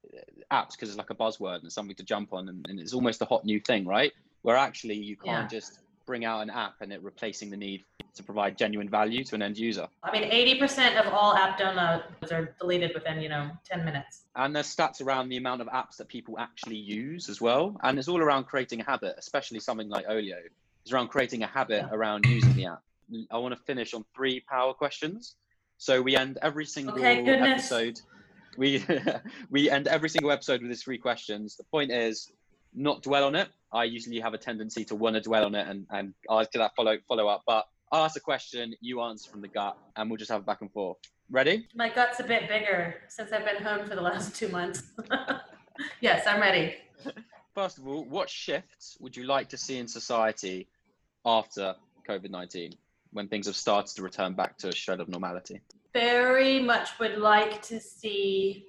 apps 0.52 0.72
because 0.72 0.90
it's 0.90 0.98
like 0.98 1.10
a 1.10 1.16
buzzword 1.16 1.62
and 1.62 1.72
something 1.72 1.96
to 1.96 2.04
jump 2.04 2.34
on, 2.34 2.50
and, 2.50 2.66
and, 2.70 2.80
it's 2.80 2.94
almost 2.94 3.22
a 3.22 3.26
hot 3.26 3.46
new 3.46 3.60
thing, 3.60 3.86
right? 3.86 4.12
Where 4.42 4.56
actually 4.56 4.96
you 4.96 5.16
can't 5.16 5.52
yeah. 5.52 5.60
just 5.60 5.80
bring 6.06 6.26
out 6.26 6.42
an 6.42 6.50
app 6.50 6.76
and 6.82 6.92
it 6.92 7.04
replacing 7.04 7.50
the 7.50 7.58
need 7.58 7.84
to 8.18 8.24
provide 8.24 8.58
genuine 8.58 8.90
value 8.90 9.24
to 9.24 9.36
an 9.36 9.42
end 9.42 9.58
user. 9.58 9.88
I 10.04 10.12
mean, 10.12 10.30
80% 10.30 11.00
of 11.00 11.14
all 11.14 11.36
app 11.36 11.60
downloads 11.60 12.32
are 12.32 12.56
deleted 12.60 12.92
within, 12.94 13.22
you 13.22 13.30
know, 13.30 13.50
10 13.70 13.86
minutes. 13.86 14.26
And 14.36 14.56
there's 14.56 14.74
stats 14.74 15.02
around 15.02 15.30
the 15.30 15.38
amount 15.38 15.62
of 15.62 15.68
apps 15.68 15.98
that 15.98 16.08
people 16.08 16.38
actually 16.38 16.78
use 16.78 17.30
as 17.30 17.42
well. 17.42 17.76
And 17.84 17.98
it's 17.98 18.08
all 18.08 18.20
around 18.20 18.46
creating 18.46 18.82
a 18.82 18.84
habit, 18.84 19.16
especially 19.18 19.60
something 19.60 19.90
like 19.90 20.06
Olio. 20.08 20.38
It's 20.84 20.94
around 20.94 21.08
creating 21.10 21.44
a 21.44 21.48
habit 21.48 21.86
yeah. 21.88 21.96
around 21.96 22.26
using 22.26 22.54
the 22.54 22.66
app. 22.68 22.82
I 23.32 23.38
want 23.38 23.56
to 23.56 23.62
finish 23.64 23.94
on 23.94 24.06
three 24.16 24.42
power 24.42 24.74
questions. 24.74 25.36
So 25.78 26.02
we 26.02 26.16
end 26.16 26.40
every 26.42 26.66
single 26.66 26.96
okay, 26.96 27.24
episode. 27.24 28.00
We 28.58 28.84
we 29.50 29.70
end 29.70 29.88
every 29.88 30.10
single 30.10 30.32
episode 30.32 30.62
with 30.62 30.70
these 30.70 30.84
three 30.84 30.98
questions. 30.98 31.56
The 31.56 31.64
point 31.66 31.92
is 31.92 32.32
not 32.74 33.04
dwell 33.04 33.26
on 33.26 33.36
it. 33.36 33.50
I 33.72 33.84
usually 33.84 34.20
have 34.20 34.34
a 34.34 34.38
tendency 34.38 34.86
to 34.86 34.96
want 34.96 35.16
to 35.16 35.22
dwell 35.22 35.46
on 35.46 35.56
it 35.56 35.68
and, 35.68 35.86
and 35.90 36.14
ask 36.30 36.52
that 36.54 36.76
follow 36.76 36.98
follow 37.08 37.28
up. 37.28 37.44
But 37.46 37.68
I'll 37.92 38.04
ask 38.04 38.18
a 38.18 38.22
question, 38.22 38.76
you 38.82 39.02
answer 39.02 39.30
from 39.30 39.42
the 39.42 39.48
gut, 39.48 39.78
and 39.96 40.10
we'll 40.10 40.18
just 40.18 40.30
have 40.30 40.42
it 40.42 40.46
back 40.46 40.62
and 40.62 40.72
forth. 40.72 40.98
Ready? 41.30 41.68
My 41.74 41.90
gut's 41.90 42.20
a 42.20 42.24
bit 42.24 42.48
bigger 42.50 42.96
since 43.08 43.32
I've 43.32 43.46
been 43.46 43.64
home 43.64 43.88
for 43.88 43.96
the 43.96 44.02
last 44.02 44.36
two 44.36 44.50
months. 44.50 44.84
yes, 46.02 46.26
I'm 46.28 46.42
ready. 46.42 46.76
first 47.54 47.78
of 47.78 47.88
all, 47.88 48.04
what 48.06 48.30
shifts 48.30 48.98
would 49.00 49.16
you 49.16 49.24
like 49.24 49.48
to 49.50 49.58
see 49.58 49.78
in 49.78 49.88
society 49.88 50.68
after 51.26 51.76
COVID 52.08 52.30
19 52.30 52.74
when 53.12 53.28
things 53.30 53.46
have 53.46 53.56
started 53.56 53.96
to 53.96 54.02
return 54.02 54.34
back 54.34 54.58
to 54.60 54.70
a 54.70 54.74
shred 54.74 55.00
of 55.00 55.08
normality? 55.08 55.62
Very 55.94 56.62
much 56.62 57.00
would 57.00 57.18
like 57.18 57.62
to 57.64 57.80
see. 57.80 58.68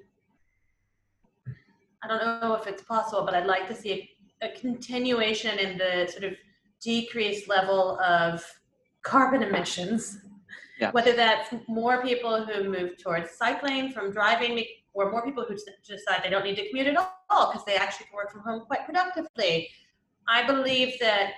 I 2.02 2.06
don't 2.06 2.40
know 2.40 2.54
if 2.54 2.68
it's 2.68 2.82
possible, 2.82 3.24
but 3.24 3.34
I'd 3.34 3.46
like 3.46 3.66
to 3.68 3.74
see 3.74 4.08
a, 4.42 4.46
a 4.46 4.60
continuation 4.60 5.58
in 5.58 5.76
the 5.76 6.08
sort 6.10 6.24
of 6.24 6.34
decreased 6.80 7.48
level 7.48 7.98
of 8.00 8.44
carbon 9.08 9.42
emissions. 9.42 10.18
Yeah. 10.80 10.92
Whether 10.92 11.14
that's 11.14 11.52
more 11.66 12.02
people 12.02 12.44
who 12.44 12.70
move 12.70 12.98
towards 13.02 13.32
cycling 13.32 13.90
from 13.90 14.12
driving, 14.12 14.64
or 14.94 15.10
more 15.10 15.24
people 15.24 15.44
who 15.46 15.54
decide 15.54 16.22
they 16.24 16.30
don't 16.30 16.44
need 16.44 16.56
to 16.56 16.68
commute 16.68 16.86
at 16.86 16.96
all 17.30 17.50
because 17.50 17.64
they 17.64 17.76
actually 17.76 18.06
can 18.06 18.14
work 18.14 18.30
from 18.32 18.42
home 18.42 18.60
quite 18.66 18.84
productively. 18.84 19.70
I 20.28 20.46
believe 20.46 20.94
that 21.00 21.32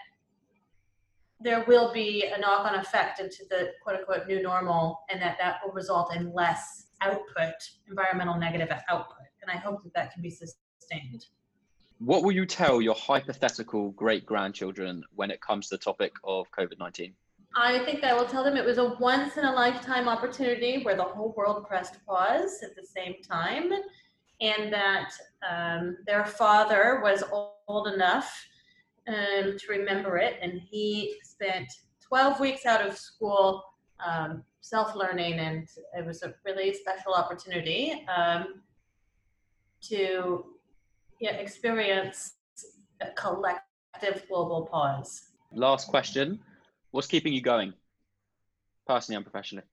there 1.41 1.65
will 1.67 1.93
be 1.93 2.25
a 2.35 2.39
knock-on 2.39 2.75
effect 2.75 3.19
into 3.21 3.45
the 3.49 3.73
quote-unquote 3.83 4.27
new 4.27 4.43
normal, 4.43 5.01
and 5.11 5.21
that 5.23 5.39
that 5.41 5.61
will 5.65 5.73
result 5.73 6.15
in 6.15 6.35
less 6.35 6.87
output, 7.01 7.55
environmental 7.89 8.37
negative 8.37 8.69
output. 8.89 9.17
And 9.41 9.51
I 9.51 9.57
hope 9.57 9.83
that 9.85 9.95
that 9.95 10.13
can 10.13 10.23
be 10.23 10.31
sustained. 10.31 11.27
What 11.99 12.23
will 12.25 12.33
you 12.33 12.45
tell 12.47 12.83
your 12.83 12.95
hypothetical 12.95 13.91
great 13.93 14.27
grandchildren 14.27 15.03
when 15.15 15.31
it 15.31 15.41
comes 15.41 15.69
to 15.69 15.77
the 15.77 15.83
topic 15.83 16.13
of 16.25 16.47
COVID 16.51 16.79
19? 16.79 17.15
I 17.57 17.81
think 17.81 18.05
I 18.05 18.15
will 18.15 18.27
tell 18.27 18.45
them 18.45 18.57
it 18.57 18.65
was 18.65 18.79
a 18.79 18.95
once 19.01 19.37
in 19.37 19.45
a 19.45 19.53
lifetime 19.53 20.09
opportunity 20.09 20.83
where 20.85 20.95
the 20.95 21.03
whole 21.03 21.35
world 21.37 21.67
pressed 21.67 22.05
pause 22.07 22.61
at 22.63 22.77
the 22.77 22.87
same 22.87 23.17
time, 23.23 23.73
and 24.41 24.73
that 24.73 25.11
um, 25.49 25.97
their 26.07 26.25
father 26.25 27.01
was 27.03 27.25
old 27.33 27.89
enough 27.89 28.47
um, 29.09 29.57
to 29.59 29.67
remember 29.69 30.17
it, 30.17 30.39
and 30.41 30.61
he 30.71 31.17
spent 31.25 31.67
12 32.07 32.39
weeks 32.39 32.67
out 32.67 32.87
of 32.87 32.97
school 32.97 33.65
um, 34.05 34.45
self 34.61 34.95
learning, 34.95 35.41
and 35.41 35.69
it 35.97 36.07
was 36.07 36.23
a 36.23 36.33
really 36.45 36.73
special 36.73 37.15
opportunity 37.15 38.07
um, 38.17 38.63
to 39.83 40.45
yeah, 41.21 41.33
experience 41.33 42.35
a 43.01 43.11
collective 43.13 44.27
global 44.29 44.69
pause. 44.71 45.31
Last 45.53 45.89
question 45.89 46.39
What's 46.91 47.07
keeping 47.07 47.33
you 47.33 47.41
going, 47.41 47.73
personally 48.87 49.17
and 49.17 49.25
professionally? 49.25 49.65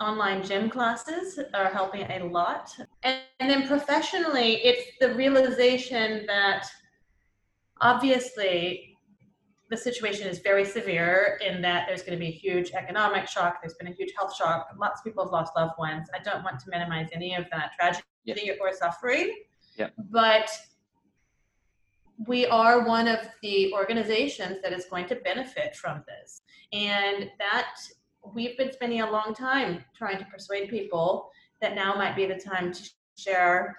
Online 0.00 0.44
gym 0.44 0.70
classes 0.70 1.40
are 1.54 1.70
helping 1.70 2.02
a 2.02 2.24
lot. 2.24 2.72
And, 3.02 3.20
and 3.40 3.50
then 3.50 3.66
professionally, 3.66 4.56
it's 4.56 4.98
the 5.00 5.14
realization 5.14 6.24
that 6.26 6.66
obviously 7.80 8.96
the 9.70 9.76
situation 9.76 10.26
is 10.26 10.38
very 10.38 10.64
severe 10.64 11.38
in 11.44 11.60
that 11.62 11.86
there's 11.86 12.02
going 12.02 12.18
to 12.18 12.18
be 12.18 12.28
a 12.28 12.32
huge 12.32 12.70
economic 12.72 13.28
shock. 13.28 13.58
There's 13.62 13.74
been 13.74 13.88
a 13.88 13.92
huge 13.92 14.12
health 14.16 14.34
shock. 14.34 14.68
Lots 14.78 15.00
of 15.00 15.04
people 15.04 15.24
have 15.24 15.32
lost 15.32 15.52
loved 15.56 15.74
ones. 15.78 16.08
I 16.14 16.22
don't 16.22 16.42
want 16.42 16.58
to 16.60 16.70
minimize 16.70 17.08
any 17.12 17.34
of 17.34 17.46
that 17.50 17.72
tragedy 17.78 18.04
yeah. 18.24 18.52
or 18.60 18.72
suffering. 18.72 19.34
Yeah. 19.76 19.88
But 20.10 20.50
we 22.26 22.46
are 22.46 22.84
one 22.86 23.06
of 23.06 23.20
the 23.42 23.72
organizations 23.72 24.58
that 24.62 24.72
is 24.72 24.86
going 24.86 25.06
to 25.06 25.16
benefit 25.16 25.76
from 25.76 26.02
this. 26.08 26.42
And 26.72 27.30
that 27.38 27.74
we've 28.34 28.56
been 28.58 28.72
spending 28.72 29.02
a 29.02 29.10
long 29.10 29.34
time 29.34 29.84
trying 29.96 30.18
to 30.18 30.24
persuade 30.24 30.68
people 30.68 31.30
that 31.60 31.74
now 31.74 31.94
might 31.94 32.16
be 32.16 32.26
the 32.26 32.34
time 32.34 32.72
to 32.72 32.90
share 33.16 33.76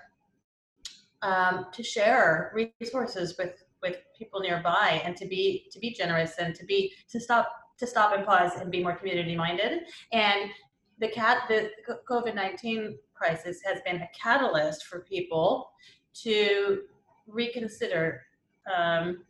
um, 1.21 1.65
to 1.73 1.84
share 1.84 2.54
resources 2.80 3.36
with 3.38 3.63
with 3.82 3.97
people 4.17 4.39
nearby 4.39 5.02
and 5.04 5.15
to 5.17 5.25
be 5.25 5.67
to 5.71 5.80
be 5.80 5.91
generous 5.93 6.36
and 6.39 6.56
to 6.56 6.65
be 6.65 6.93
to 7.10 7.19
stop 7.19 7.49
to 7.78 7.86
stop 7.86 8.13
and 8.13 8.25
pause 8.25 8.54
and 8.60 8.71
be 8.71 8.82
more 8.82 8.95
community 8.95 9.36
minded 9.36 9.82
and 10.13 10.49
the 10.99 11.08
cat 11.10 11.43
the 11.49 11.69
covid-19 12.10 12.95
crisis 13.13 13.60
has 13.65 13.80
been 13.86 13.97
a 13.97 14.10
catalyst 14.17 14.86
for 14.86 15.02
people 15.02 15.71
to 16.13 16.84
reconsider 17.28 18.21
um, 18.75 19.23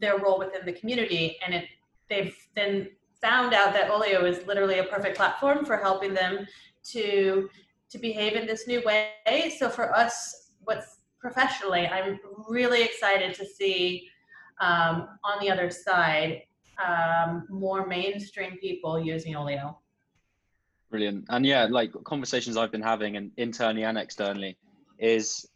their 0.00 0.18
role 0.18 0.38
within 0.38 0.64
the 0.64 0.72
community, 0.72 1.38
and 1.44 1.54
it 1.54 1.66
they've 2.08 2.36
then 2.54 2.88
found 3.20 3.54
out 3.54 3.72
that 3.72 3.90
Olio 3.90 4.24
is 4.24 4.46
literally 4.46 4.78
a 4.78 4.84
perfect 4.84 5.16
platform 5.16 5.64
for 5.64 5.76
helping 5.76 6.12
them 6.12 6.46
to 6.90 7.48
to 7.90 7.98
behave 7.98 8.34
in 8.34 8.46
this 8.46 8.66
new 8.66 8.82
way. 8.82 9.54
So 9.58 9.68
for 9.68 9.94
us, 9.94 10.52
what's 10.64 10.98
professionally, 11.20 11.86
I'm 11.86 12.18
really 12.48 12.82
excited 12.82 13.34
to 13.34 13.46
see 13.46 14.08
um, 14.60 15.08
on 15.24 15.40
the 15.40 15.50
other 15.50 15.70
side 15.70 16.42
um, 16.84 17.46
more 17.50 17.86
mainstream 17.86 18.56
people 18.58 18.98
using 18.98 19.36
Olio. 19.36 19.78
Brilliant. 20.90 21.26
And 21.28 21.46
yeah, 21.46 21.66
like 21.70 21.92
conversations 22.04 22.56
I've 22.56 22.72
been 22.72 22.82
having 22.82 23.16
and 23.16 23.30
internally 23.36 23.84
and 23.84 23.96
externally 23.96 24.56
is 24.98 25.46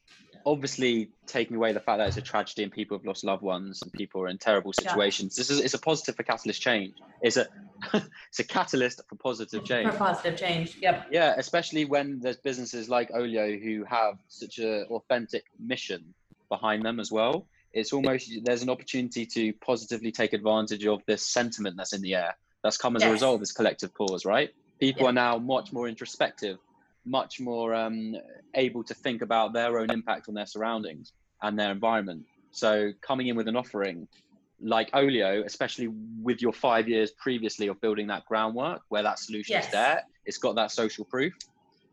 obviously 0.47 1.11
taking 1.27 1.57
away 1.57 1.73
the 1.73 1.81
fact 1.81 1.99
that 1.99 2.07
it's 2.07 2.17
a 2.17 2.23
tragedy 2.23 2.63
and 2.63 2.71
people 2.71 2.97
have 2.97 3.05
lost 3.05 3.25
loved 3.25 3.43
ones 3.43 3.83
and 3.83 3.93
people 3.93 4.23
are 4.23 4.29
in 4.29 4.39
terrible 4.39 4.73
situations. 4.73 5.37
Yeah. 5.37 5.41
This 5.41 5.51
is 5.51 5.61
it's 5.61 5.75
a 5.75 5.79
positive 5.79 6.15
for 6.15 6.23
catalyst 6.23 6.63
change. 6.63 6.95
It's 7.21 7.37
a 7.37 7.49
it's 7.95 8.39
a 8.39 8.45
catalyst 8.45 9.03
for 9.09 9.17
positive 9.17 9.65
change. 9.65 9.91
For 9.91 9.99
positive 9.99 10.39
change. 10.39 10.79
Yep. 10.81 11.09
Yeah, 11.11 11.35
especially 11.37 11.85
when 11.85 12.21
there's 12.21 12.37
businesses 12.37 12.89
like 12.89 13.11
Olio 13.13 13.59
who 13.59 13.85
have 13.85 14.19
such 14.29 14.61
a 14.61 14.85
authentic 14.87 15.45
mission 15.59 16.15
behind 16.49 16.85
them 16.85 17.01
as 17.01 17.11
well. 17.11 17.47
It's 17.73 17.93
almost 17.93 18.33
there's 18.45 18.63
an 18.63 18.71
opportunity 18.71 19.27
to 19.27 19.53
positively 19.55 20.13
take 20.13 20.33
advantage 20.33 20.87
of 20.87 21.03
this 21.07 21.27
sentiment 21.27 21.77
that's 21.77 21.93
in 21.93 22.01
the 22.01 22.15
air 22.15 22.37
that's 22.63 22.79
come 22.79 22.97
as 22.97 23.03
yes. 23.03 23.11
a 23.11 23.13
result 23.13 23.35
of 23.35 23.41
this 23.41 23.53
collective 23.53 23.95
pause, 23.95 24.25
right? 24.25 24.51
People 24.81 25.07
are 25.07 25.13
now 25.13 25.39
much 25.39 25.73
more 25.73 25.89
introspective 25.89 26.59
much 27.07 27.41
more 27.41 27.75
um, 27.75 28.15
able 28.55 28.83
to 28.85 28.95
think 28.95 29.23
about 29.23 29.53
their 29.53 29.79
own 29.79 29.91
impact 29.91 30.29
on 30.29 30.35
their 30.35 30.47
surroundings 30.47 31.13
and 31.43 31.59
their 31.59 31.71
environment. 31.71 32.25
So 32.51 32.93
coming 33.01 33.29
in 33.29 33.37
with 33.37 33.49
an 33.49 33.57
offering 33.57 34.09
like 34.61 34.91
Olio, 34.95 35.43
especially 35.45 35.89
with 36.23 36.41
your 36.41 36.53
five 36.53 36.89
years 36.89 37.11
previously 37.13 37.69
of 37.69 37.81
building 37.81 38.07
that 38.09 38.25
groundwork 38.27 38.81
where 38.89 39.03
that 39.03 39.19
solution 39.19 39.53
yes. 39.53 39.67
is 39.67 39.73
there, 39.73 40.03
it's 40.25 40.39
got 40.39 40.55
that 40.57 40.71
social 40.71 41.05
proof. 41.05 41.35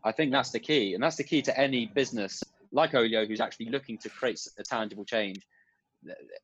I 0.04 0.12
think 0.12 0.32
that's 0.32 0.52
the 0.52 0.60
key. 0.60 0.94
And 0.94 1.04
that's 1.04 1.18
the 1.18 1.24
key 1.24 1.42
to 1.44 1.58
any 1.60 1.88
business 1.88 2.44
like 2.72 2.96
Olio 2.96 3.26
who's 3.26 3.40
actually 3.40 3.70
looking 3.70 3.98
to 4.00 4.10
create 4.10 4.40
a 4.58 4.64
tangible 4.64 5.06
change. 5.06 5.46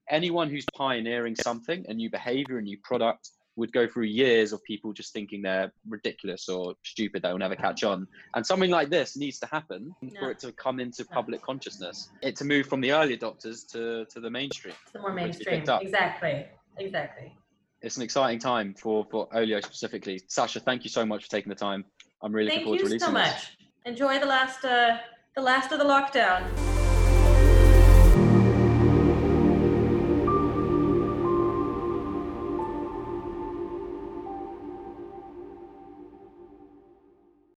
Anyone 0.10 0.50
who's 0.50 0.66
pioneering 0.76 1.36
something, 1.36 1.86
a 1.90 1.94
new 1.94 2.10
behavior, 2.10 2.60
a 2.60 2.62
new 2.62 2.78
product, 2.84 3.32
would 3.60 3.72
go 3.74 3.88
through 3.88 4.06
years 4.06 4.54
of 4.54 4.64
people 4.64 4.94
just 4.94 5.14
thinking 5.14 5.42
they're 5.42 5.72
ridiculous 5.88 6.48
or 6.50 6.74
stupid 6.84 7.22
that 7.22 7.32
will 7.32 7.40
never 7.40 7.56
catch 7.56 7.84
on. 7.84 8.08
And 8.36 8.46
something 8.46 8.72
like 8.72 8.90
this 8.90 9.18
needs 9.18 9.38
to 9.40 9.46
happen 9.48 9.94
no. 10.02 10.20
for 10.20 10.32
it 10.32 10.40
to 10.40 10.52
come 10.54 10.80
into 10.80 11.06
public 11.06 11.42
consciousness. 11.42 12.10
It 12.22 12.36
to 12.38 12.46
move 12.46 12.68
from 12.68 12.82
the 12.82 12.92
early 12.94 13.18
adopters 13.18 13.70
to 13.74 14.06
to 14.06 14.20
the 14.20 14.30
mainstream. 14.30 14.74
The 14.94 15.00
more 15.00 15.14
mainstream. 15.14 15.64
exactly. 15.82 16.46
Exactly. 16.78 17.36
It's 17.82 17.98
an 17.98 18.04
exciting 18.04 18.40
time 18.40 18.74
for 18.74 19.06
for 19.12 19.28
olio 19.34 19.60
specifically. 19.62 20.22
Sasha 20.28 20.60
thank 20.60 20.84
you 20.84 20.90
so 20.90 21.06
much 21.06 21.26
for 21.26 21.30
taking 21.30 21.50
the 21.50 21.56
time. 21.56 21.86
I'm 22.24 22.34
really 22.34 22.50
thank 22.50 22.66
looking 22.66 22.66
forward 22.66 22.80
to 22.80 22.86
releasing 22.86 23.14
Thank 23.14 23.28
you 23.28 23.32
so 23.32 23.36
much 23.36 23.58
this. 23.58 23.92
enjoy 23.94 24.20
the 24.20 24.26
last 24.26 24.66
uh 24.66 24.98
the 25.36 25.42
last 25.42 25.72
of 25.72 25.80
the 25.80 25.86
lockdown 25.86 26.69